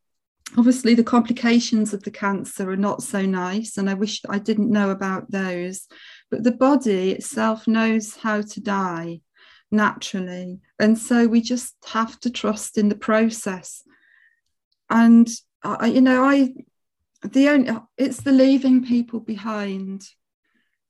[0.57, 4.70] obviously the complications of the cancer are not so nice and i wish i didn't
[4.70, 5.86] know about those.
[6.30, 9.20] But the body itself knows how to die
[9.70, 13.82] naturally and so we just have to trust in the process.
[14.88, 15.28] And
[15.62, 16.53] I, you know i
[17.22, 20.03] the only it's the leaving people behind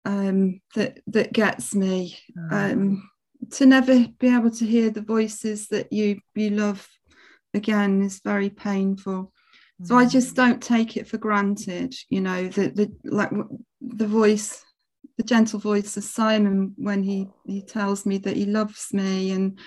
[0.04, 2.52] um, that that gets me mm.
[2.52, 3.10] um,
[3.52, 6.86] to never be able to hear the voices that you you love
[7.54, 9.32] again is very painful
[9.82, 13.30] so I just don't take it for granted, you know, the, the like
[13.82, 14.64] the voice,
[15.18, 19.58] the gentle voice of Simon when he he tells me that he loves me, and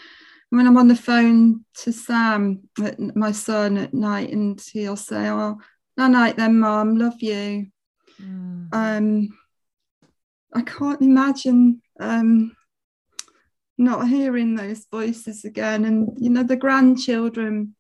[0.50, 2.68] when I'm on the phone to Sam,
[3.16, 5.58] my son, at night, and he'll say, "Oh,
[5.96, 7.68] no night then, Mom, love you."
[8.20, 8.74] Mm.
[8.74, 9.38] Um,
[10.54, 12.56] I can't imagine um,
[13.78, 17.76] not hearing those voices again, and you know the grandchildren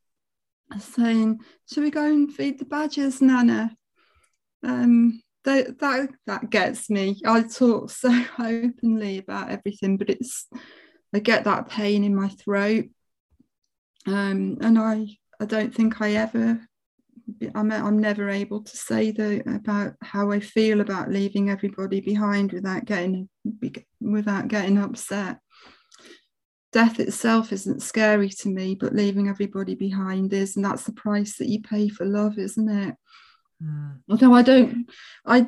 [0.77, 1.39] saying,
[1.71, 3.75] "Should we go and feed the badgers, Nana?"
[4.63, 7.19] Um, that that that gets me.
[7.25, 10.47] I talk so openly about everything, but it's
[11.13, 12.85] I get that pain in my throat,
[14.05, 15.07] um, and I
[15.39, 16.61] I don't think I ever.
[17.53, 22.51] I'm, I'm never able to say the, about how I feel about leaving everybody behind
[22.51, 23.29] without getting
[24.01, 25.37] without getting upset
[26.71, 31.37] death itself isn't scary to me, but leaving everybody behind is, and that's the price
[31.37, 32.95] that you pay for love, isn't it?
[33.63, 33.99] Mm.
[34.09, 34.89] Although I don't,
[35.25, 35.45] I,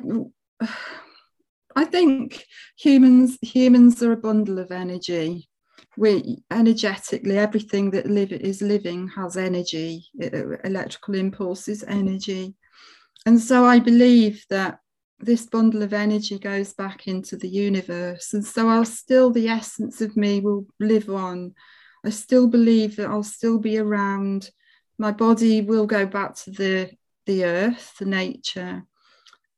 [1.74, 2.44] I think
[2.76, 5.48] humans humans are a bundle of energy.
[5.96, 10.06] We energetically everything that live is living has energy.
[10.64, 12.54] Electrical impulses, energy,
[13.26, 14.78] and so I believe that
[15.22, 18.34] this bundle of energy goes back into the universe.
[18.34, 21.54] And so I'll still, the essence of me will live on.
[22.04, 24.50] I still believe that I'll still be around.
[24.98, 26.90] My body will go back to the,
[27.26, 28.84] the earth, the nature.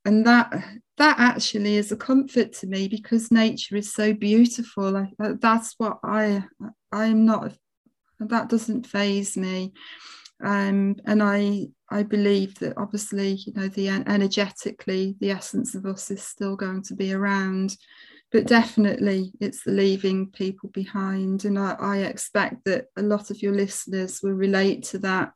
[0.05, 0.53] And that
[0.97, 4.97] that actually is a comfort to me because nature is so beautiful.
[4.97, 5.09] I,
[5.41, 6.45] that's what I
[6.93, 7.57] I am not.
[8.21, 9.73] That doesn't faze me.
[10.45, 16.11] Um, and I I believe that obviously, you know, the energetically, the essence of us
[16.11, 17.77] is still going to be around.
[18.35, 23.55] but definitely it's leaving people behind and I, I expect that a lot of your
[23.55, 25.33] listeners will relate to that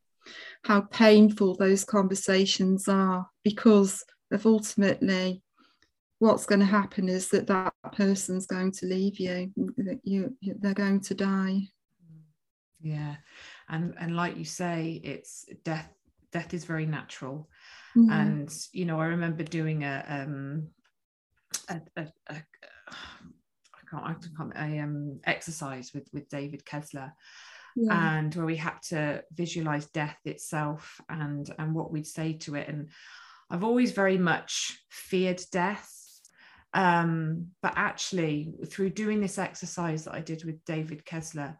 [0.65, 5.43] how painful those conversations are because of ultimately
[6.19, 10.75] what's going to happen is that that person's going to leave you that you they're
[10.75, 11.61] going to die
[12.81, 13.15] yeah
[13.69, 15.89] and and like you say it's death
[16.33, 17.49] death is very natural.
[17.97, 18.13] Mm-hmm.
[18.13, 20.69] and you know i remember doing a um
[21.71, 27.13] a, a, a I can't, I can't a um exercise with with david kessler.
[27.77, 28.19] Yeah.
[28.19, 32.69] and where we had to visualize death itself and and what we'd say to it.
[32.69, 32.89] And
[33.51, 35.91] i've always very much feared death.
[36.75, 41.57] Um, but actually through doing this exercise that i did with david kessler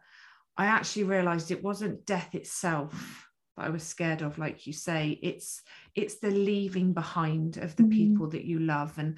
[0.55, 3.28] i actually realized it wasn't death itself
[3.59, 5.61] that i was scared of like you say it's
[5.95, 7.91] it's the leaving behind of the mm.
[7.91, 9.17] people that you love and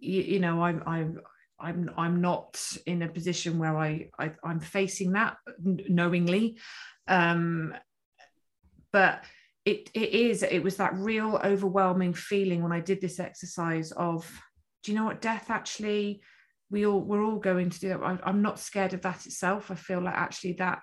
[0.00, 1.20] you, you know i'm i'm
[1.58, 6.58] I'm I'm not in a position where I, I am facing that knowingly,
[7.06, 7.74] um,
[8.92, 9.24] but
[9.64, 14.30] it it is it was that real overwhelming feeling when I did this exercise of
[14.82, 16.22] do you know what death actually
[16.70, 18.02] we all we're all going to do that.
[18.02, 19.70] I, I'm not scared of that itself.
[19.70, 20.82] I feel like actually that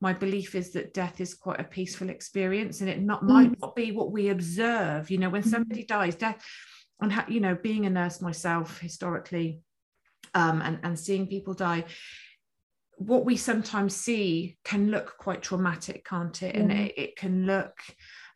[0.00, 3.60] my belief is that death is quite a peaceful experience and it not might mm.
[3.60, 5.50] not be what we observe you know when mm.
[5.50, 6.44] somebody dies death
[7.00, 9.60] and ha- you know being a nurse myself historically
[10.34, 11.84] um, and, and seeing people die
[12.96, 17.78] what we sometimes see can look quite traumatic can't it and it, it can look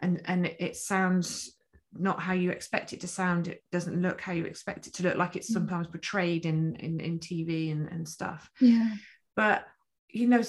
[0.01, 1.55] and and it sounds
[1.97, 5.03] not how you expect it to sound it doesn't look how you expect it to
[5.03, 5.55] look like it's mm.
[5.55, 8.91] sometimes portrayed in in, in tv and, and stuff yeah
[9.37, 9.67] but
[10.09, 10.43] you know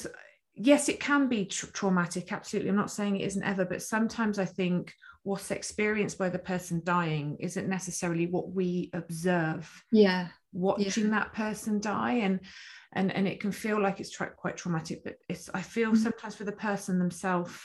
[0.56, 4.40] yes it can be tra- traumatic absolutely i'm not saying it isn't ever but sometimes
[4.40, 4.94] i think
[5.24, 11.10] what's experienced by the person dying isn't necessarily what we observe yeah watching yeah.
[11.10, 12.40] that person die and
[12.94, 16.04] and and it can feel like it's tra- quite traumatic but it's i feel mm-hmm.
[16.04, 17.60] sometimes for the person themselves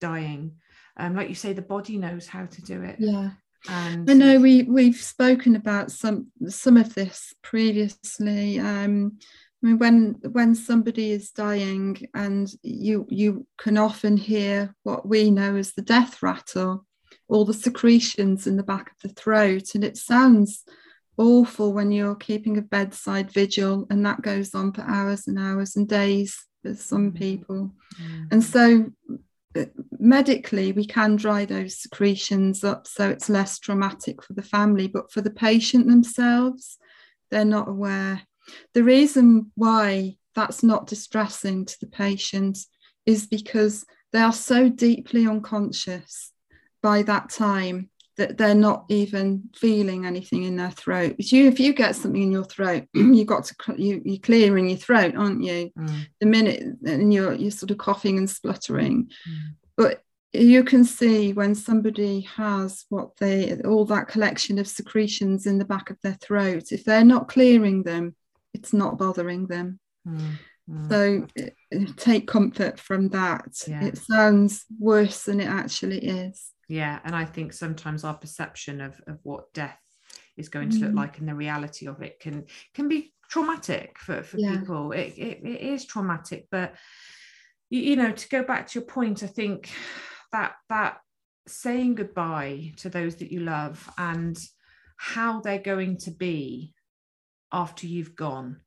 [0.00, 0.52] dying
[0.96, 3.30] um like you say the body knows how to do it yeah
[3.68, 9.18] and I know we we've spoken about some some of this previously um
[9.62, 15.30] I mean, when when somebody is dying, and you you can often hear what we
[15.30, 16.86] know as the death rattle,
[17.28, 20.64] all the secretions in the back of the throat, and it sounds
[21.16, 25.74] awful when you're keeping a bedside vigil, and that goes on for hours and hours
[25.74, 27.18] and days for some mm.
[27.18, 27.72] people.
[28.00, 28.32] Mm.
[28.32, 28.86] And so,
[29.56, 29.64] uh,
[29.98, 35.10] medically, we can dry those secretions up so it's less traumatic for the family, but
[35.10, 36.78] for the patient themselves,
[37.30, 38.22] they're not aware
[38.74, 42.58] the reason why that's not distressing to the patient
[43.06, 46.32] is because they are so deeply unconscious
[46.82, 51.14] by that time that they're not even feeling anything in their throat.
[51.16, 54.68] But you, if you get something in your throat, you got to you you're clearing
[54.68, 55.70] your throat, aren't you?
[55.78, 56.06] Mm.
[56.20, 59.38] The minute and you're you're sort of coughing and spluttering, mm.
[59.76, 65.58] but you can see when somebody has what they all that collection of secretions in
[65.58, 68.14] the back of their throat if they're not clearing them
[68.54, 69.78] it's not bothering them.
[70.06, 70.32] Mm,
[70.70, 70.88] mm.
[70.88, 73.52] So take comfort from that.
[73.66, 73.84] Yeah.
[73.84, 76.50] It sounds worse than it actually is.
[76.68, 79.78] Yeah, and I think sometimes our perception of, of what death
[80.36, 80.96] is going to look mm.
[80.96, 82.44] like and the reality of it can
[82.74, 84.58] can be traumatic for, for yeah.
[84.58, 84.92] people.
[84.92, 86.74] It, it, it is traumatic, but
[87.70, 89.70] you, you know, to go back to your point, I think
[90.32, 90.98] that that
[91.46, 94.38] saying goodbye to those that you love and
[94.96, 96.74] how they're going to be
[97.52, 98.60] after you've gone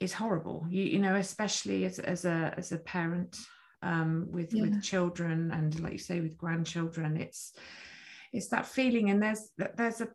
[0.00, 0.66] is horrible.
[0.68, 3.36] You, you know especially as, as a as a parent
[3.82, 4.62] um, with yeah.
[4.62, 7.52] with children and like you say with grandchildren it's
[8.32, 9.10] it's that feeling.
[9.10, 10.08] And there's there's a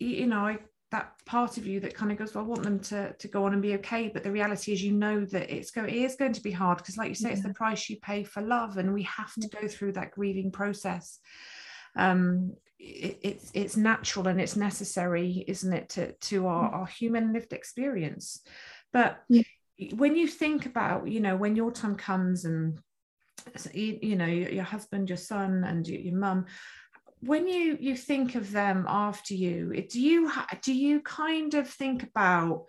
[0.00, 0.58] you know I,
[0.92, 3.44] that part of you that kind of goes well I want them to to go
[3.44, 4.08] on and be okay.
[4.08, 6.78] But the reality is you know that it's go it is going to be hard
[6.78, 7.34] because like you say yeah.
[7.34, 10.50] it's the price you pay for love and we have to go through that grieving
[10.50, 11.18] process
[11.96, 16.74] um it, it's it's natural and it's necessary isn't it to to our, mm.
[16.74, 18.42] our human lived experience
[18.92, 19.42] but yeah.
[19.94, 22.78] when you think about you know when your time comes and
[23.72, 26.46] you, you know your, your, husband your son and your, your mum
[27.20, 30.30] when you you think of them after you do you
[30.62, 32.64] do you kind of think about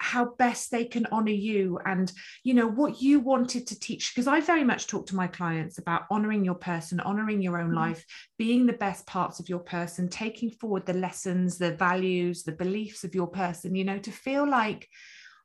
[0.00, 2.10] how best they can honor you and
[2.42, 5.76] you know what you wanted to teach because i very much talk to my clients
[5.78, 7.76] about honoring your person honoring your own mm-hmm.
[7.76, 8.04] life
[8.38, 13.04] being the best parts of your person taking forward the lessons the values the beliefs
[13.04, 14.88] of your person you know to feel like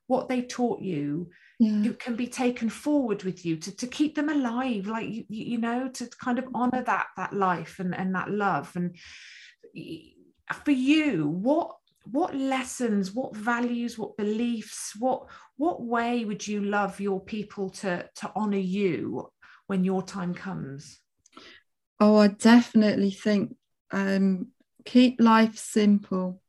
[0.06, 1.28] what they taught you
[1.58, 1.92] yeah.
[1.98, 5.88] can be taken forward with you to, to keep them alive like you, you know
[5.88, 8.96] to kind of honor that that life and, and that love and
[10.64, 11.76] for you what
[12.10, 15.26] what lessons what values what beliefs what
[15.56, 19.28] what way would you love your people to to honor you
[19.66, 21.00] when your time comes?
[21.98, 23.56] Oh i definitely think
[23.90, 24.48] um,
[24.84, 26.40] keep life simple.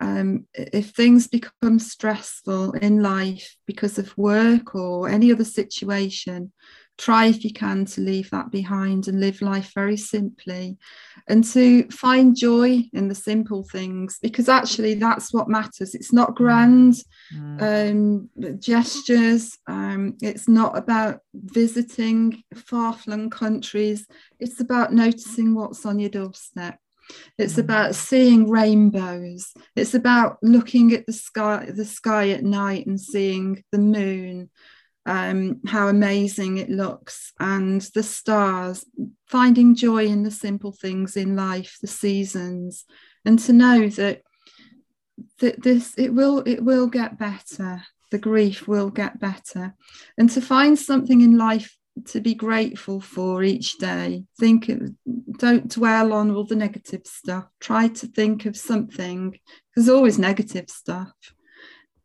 [0.00, 6.52] Um, if things become stressful in life because of work or any other situation
[6.98, 10.76] try if you can to leave that behind and live life very simply
[11.28, 15.94] and to find joy in the simple things because actually that's what matters.
[15.94, 16.94] It's not grand
[17.34, 17.62] mm.
[17.62, 24.06] um, gestures um, it's not about visiting far-flung countries.
[24.40, 26.78] It's about noticing what's on your doorstep.
[27.38, 27.60] It's mm.
[27.60, 29.52] about seeing rainbows.
[29.76, 34.50] It's about looking at the sky the sky at night and seeing the moon
[35.06, 38.84] um, how amazing it looks, and the stars,
[39.26, 42.84] finding joy in the simple things in life, the seasons,
[43.24, 44.22] and to know that
[45.40, 47.82] that this it will it will get better.
[48.10, 49.74] The grief will get better,
[50.16, 51.74] and to find something in life
[52.06, 54.24] to be grateful for each day.
[54.38, 54.70] Think,
[55.38, 57.46] don't dwell on all the negative stuff.
[57.60, 59.38] Try to think of something.
[59.74, 61.12] There's always negative stuff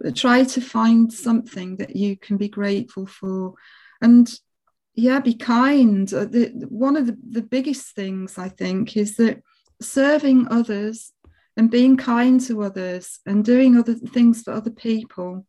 [0.03, 3.53] but try to find something that you can be grateful for
[4.01, 4.31] and
[4.93, 9.41] yeah be kind uh, the, one of the, the biggest things i think is that
[9.81, 11.11] serving others
[11.57, 15.45] and being kind to others and doing other things for other people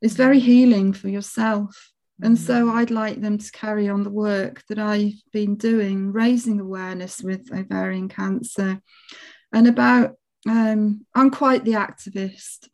[0.00, 2.74] is very healing for yourself and so mm.
[2.74, 7.52] I'd like them to carry on the work that I've been doing, raising awareness with
[7.52, 8.80] ovarian cancer
[9.52, 10.16] and about,
[10.48, 12.68] um, I'm quite the activist.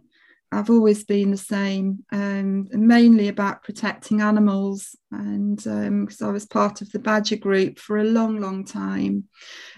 [0.50, 4.96] I've always been the same, um, mainly about protecting animals.
[5.12, 9.24] And because um, I was part of the Badger Group for a long, long time.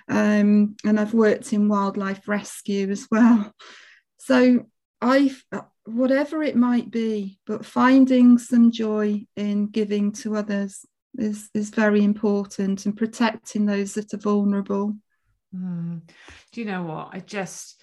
[0.09, 3.53] Um, and I've worked in wildlife rescue as well.
[4.23, 4.67] So
[5.01, 5.35] I,
[5.87, 10.85] whatever it might be, but finding some joy in giving to others
[11.17, 14.95] is, is very important and protecting those that are vulnerable.
[15.55, 16.03] Mm.
[16.53, 17.09] Do you know what?
[17.13, 17.80] I just,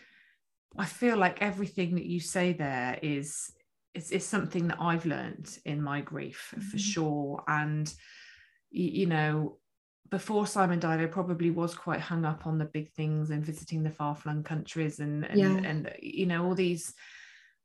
[0.77, 3.51] I feel like everything that you say there is
[3.93, 6.67] is, is something that I've learned in my grief mm-hmm.
[6.69, 7.43] for sure.
[7.47, 7.91] And
[8.69, 9.57] you know,
[10.09, 13.83] before Simon died, I probably was quite hung up on the big things and visiting
[13.83, 15.69] the far flung countries and and, yeah.
[15.69, 16.93] and you know all these.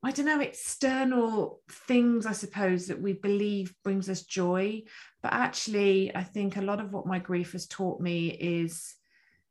[0.04, 4.82] I don't know, external things, I suppose, that we believe brings us joy.
[5.22, 8.96] But actually, I think a lot of what my grief has taught me is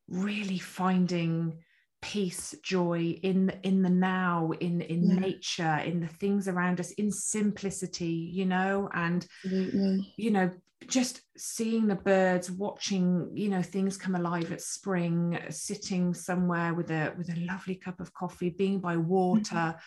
[0.09, 1.59] really finding
[2.01, 5.19] peace joy in in the now in in yeah.
[5.19, 10.13] nature in the things around us in simplicity you know and Absolutely.
[10.17, 10.51] you know
[10.87, 16.89] just seeing the birds watching you know things come alive at spring sitting somewhere with
[16.89, 19.77] a with a lovely cup of coffee being by water mm-hmm.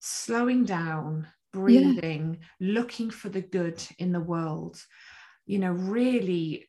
[0.00, 2.72] slowing down breathing yeah.
[2.72, 4.80] looking for the good in the world
[5.46, 6.68] you know really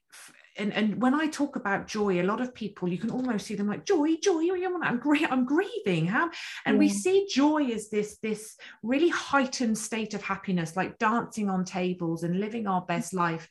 [0.57, 3.55] and, and when I talk about joy, a lot of people you can almost see
[3.55, 4.47] them like joy, joy.
[4.81, 5.29] I'm great.
[5.31, 6.07] I'm grieving.
[6.07, 6.29] How?
[6.65, 11.65] And we see joy as this this really heightened state of happiness, like dancing on
[11.65, 13.49] tables and living our best life.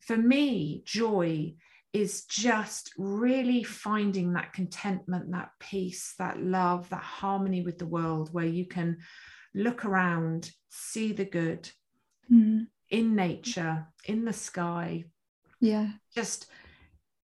[0.00, 1.54] For me, joy
[1.92, 8.32] is just really finding that contentment, that peace, that love, that harmony with the world,
[8.32, 8.98] where you can
[9.54, 11.70] look around, see the good
[12.30, 12.66] mm.
[12.90, 15.04] in nature, in the sky,
[15.60, 16.46] yeah just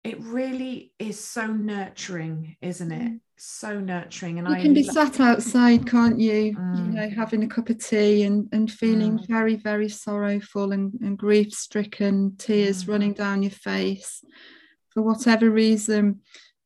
[0.04, 3.20] it really is so nurturing isn't it mm.
[3.36, 6.78] so nurturing and you I can be sat outside can't you mm.
[6.78, 9.28] you know having a cup of tea and and feeling mm.
[9.28, 12.90] very very sorrowful and, and grief stricken tears mm.
[12.90, 14.24] running down your face
[14.90, 16.22] for whatever reason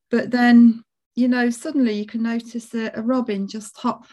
[0.10, 0.84] but then
[1.16, 4.06] you know suddenly you can notice that a robin just hop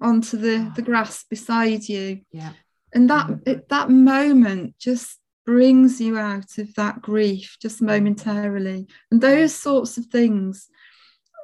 [0.00, 2.52] onto the the grass beside you yeah
[2.92, 8.86] and that it, that moment just brings you out of that grief just momentarily.
[9.10, 10.68] And those sorts of things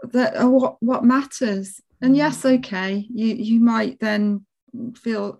[0.02, 1.80] that are what what matters.
[2.02, 4.44] And yes okay you you might then
[4.96, 5.38] feel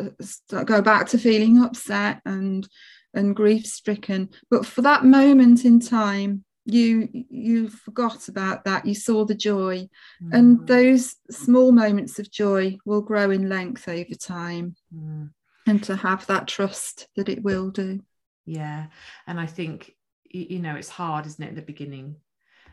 [0.49, 2.67] go back to feeling upset and
[3.15, 4.31] and grief stricken.
[4.51, 8.87] But for that moment in time you you forgot about that.
[8.87, 9.89] You saw the joy.
[10.23, 10.33] Mm.
[10.33, 14.77] and those small moments of joy will grow in length over time.
[14.95, 15.31] Mm.
[15.67, 18.01] and to have that trust that it will do
[18.47, 18.87] yeah.
[19.27, 19.93] And i think
[20.25, 22.17] you know it's hard isn't it at the beginning?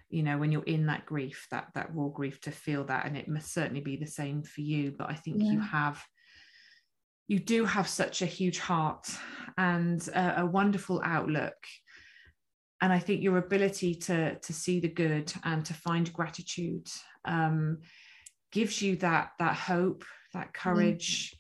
[0.10, 3.18] You know when you're in that grief that that raw grief to feel that and
[3.18, 4.94] it must certainly be the same for you.
[4.98, 5.52] But i think yeah.
[5.52, 6.04] you have
[7.28, 9.10] you do have such a huge heart
[9.58, 11.56] and a, a, wonderful outlook.
[12.82, 16.88] And i think your ability to to see the good and to find gratitude
[17.26, 17.80] um,
[18.52, 21.36] gives you that that hope that courage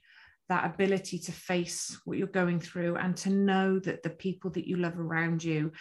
[0.49, 4.67] that ability to face what you're going through and to know that the people that
[4.67, 5.71] you love around you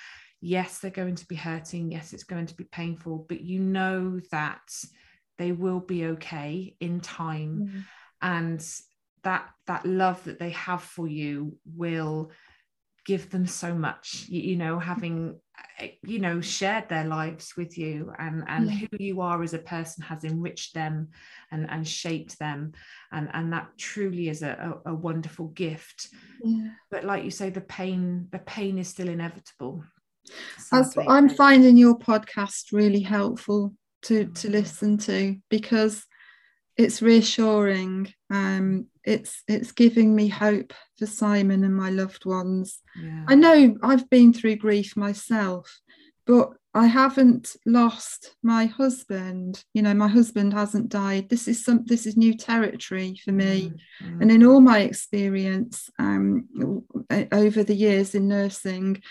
[0.40, 4.20] yes they're going to be hurting yes it's going to be painful but you know
[4.30, 4.62] that
[5.39, 7.84] they will be okay in time mm.
[8.20, 8.64] and
[9.22, 12.30] that that love that they have for you will
[13.05, 15.37] give them so much you, you know having
[15.79, 18.77] eh, you know shared their lives with you and and yeah.
[18.79, 21.09] who you are as a person has enriched them
[21.51, 22.73] and and shaped them.
[23.12, 26.09] And and that truly is a, a, a wonderful gift.
[26.43, 26.70] Yeah.
[26.91, 29.85] but like you say the pain the pain is still inevitable.
[30.73, 36.05] As i'm finding your podcast really helpful to to listen to because
[36.77, 43.24] it's reassuring um it's it's giving me hope for simon and my loved ones yeah.
[43.29, 45.81] i know i've been through grief myself
[46.27, 51.85] but i haven't lost my husband you know my husband hasn't died this is some
[51.87, 53.73] this is new territory for me
[54.03, 54.23] mm-hmm.
[54.23, 56.49] and in all my experience um,
[57.33, 59.03] over the years in nursing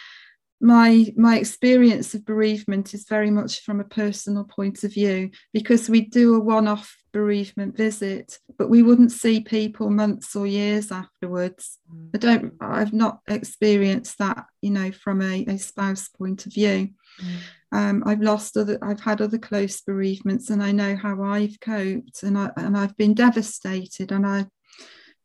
[0.61, 5.89] my my experience of bereavement is very much from a personal point of view because
[5.89, 11.77] we do a one-off bereavement visit but we wouldn't see people months or years afterwards
[11.93, 12.09] mm.
[12.13, 16.89] i don't i've not experienced that you know from a, a spouse point of view
[17.21, 17.35] mm.
[17.71, 22.23] um, i've lost other i've had other close bereavements and i know how i've coped
[22.23, 24.45] and i and i've been devastated and i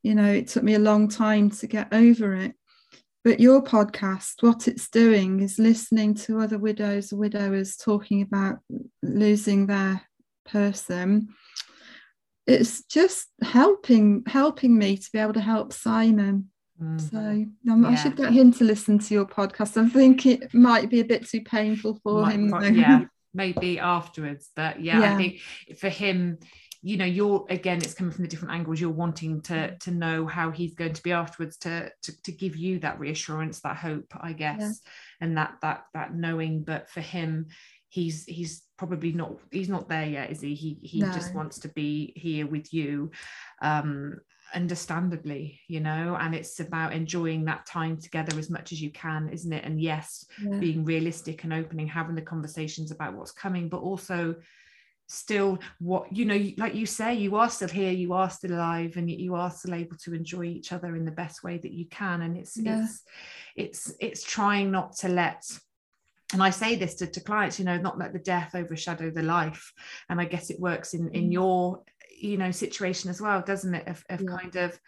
[0.02, 2.54] you know it took me a long time to get over it
[3.26, 8.58] but your podcast, what it's doing is listening to other widows widowers talking about
[9.02, 10.02] losing their
[10.44, 11.34] person.
[12.46, 16.50] It's just helping helping me to be able to help Simon.
[16.80, 16.98] Mm-hmm.
[16.98, 17.88] So um, yeah.
[17.88, 19.82] I should get him to listen to your podcast.
[19.82, 22.74] I think it might be a bit too painful for might, him.
[22.74, 23.04] yeah,
[23.34, 24.50] maybe afterwards.
[24.54, 25.40] But yeah, yeah, I think
[25.78, 26.38] for him,
[26.86, 29.78] you know you're again it's coming from the different angles you're wanting to mm.
[29.80, 33.60] to know how he's going to be afterwards to to, to give you that reassurance
[33.60, 35.26] that hope i guess yeah.
[35.26, 37.46] and that that that knowing but for him
[37.96, 41.10] he's he's probably not he's not there yet is he he he no.
[41.12, 43.10] just wants to be here with you
[43.62, 44.18] um
[44.54, 49.30] understandably you know and it's about enjoying that time together as much as you can
[49.30, 50.58] isn't it and yes yeah.
[50.58, 54.34] being realistic and opening having the conversations about what's coming but also
[55.08, 58.96] still what you know like you say you are still here you are still alive
[58.96, 61.86] and you are still able to enjoy each other in the best way that you
[61.86, 62.82] can and it's yeah.
[62.82, 63.02] it's
[63.56, 65.42] it's it's trying not to let
[66.32, 69.22] and I say this to, to clients, you know, not let the death overshadow the
[69.22, 69.72] life.
[70.08, 71.32] And I guess it works in in mm.
[71.32, 71.82] your,
[72.18, 73.86] you know, situation as well, doesn't it?
[73.86, 74.36] Of, of yeah.
[74.36, 74.78] kind of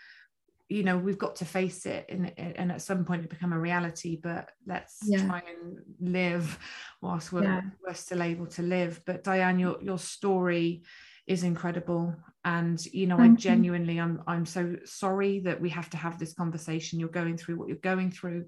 [0.68, 3.58] you know we've got to face it and, and at some point it become a
[3.58, 5.26] reality but let's yeah.
[5.26, 6.58] try and live
[7.00, 7.62] whilst we're, yeah.
[7.86, 10.82] we're still able to live but diane your your story
[11.26, 15.88] is incredible and you know Thank i genuinely i'm i'm so sorry that we have
[15.90, 18.46] to have this conversation you're going through what you're going through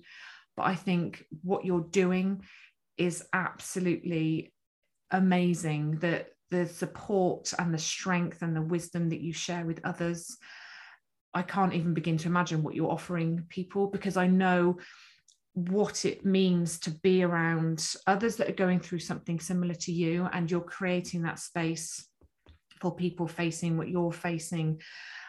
[0.56, 2.42] but i think what you're doing
[3.00, 4.52] is absolutely
[5.10, 10.36] amazing that the support and the strength and the wisdom that you share with others
[11.32, 14.78] I can't even begin to imagine what you're offering people because I know
[15.54, 20.28] what it means to be around others that are going through something similar to you
[20.32, 22.06] and you're creating that space
[22.80, 24.80] for people facing what you're facing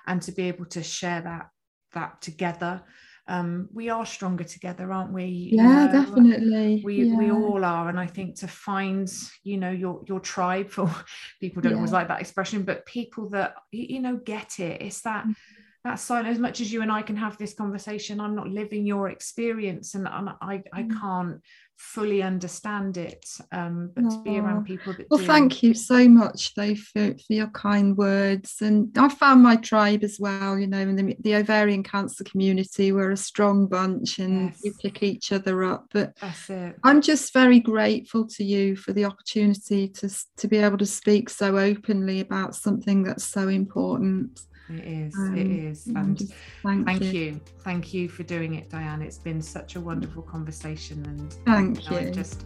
[0.07, 1.49] and to be able to share that
[1.93, 2.81] that together
[3.32, 7.16] um, we are stronger together aren't we yeah you know, definitely we yeah.
[7.16, 9.12] we all are and i think to find
[9.44, 10.94] you know your your tribe for
[11.40, 11.78] people don't yeah.
[11.78, 15.34] always like that expression but people that you know get it it's that mm-hmm
[15.84, 18.86] that's fine as much as you and I can have this conversation I'm not living
[18.86, 20.99] your experience and, and I, I mm.
[20.99, 21.41] can't
[21.82, 25.26] fully understand it um, but to be around people that well do.
[25.26, 30.03] thank you so much though for, for your kind words and I found my tribe
[30.03, 34.52] as well you know in the, the ovarian cancer community we're a strong bunch and
[34.52, 34.62] yes.
[34.64, 36.16] you pick each other up but
[36.84, 41.30] I'm just very grateful to you for the opportunity to, to be able to speak
[41.30, 44.40] so openly about something that's so important
[44.80, 45.15] it is.
[45.15, 45.88] Um, it is.
[45.88, 46.19] And
[46.64, 47.11] thank, thank you.
[47.11, 47.41] you.
[47.64, 49.02] Thank you for doing it, Diane.
[49.02, 51.06] It's been such a wonderful conversation.
[51.06, 51.91] And thank you.
[51.91, 52.07] Know, you.
[52.07, 52.45] I just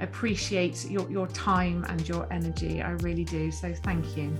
[0.00, 2.82] appreciate your, your time and your energy.
[2.82, 3.50] I really do.
[3.50, 4.32] So thank you.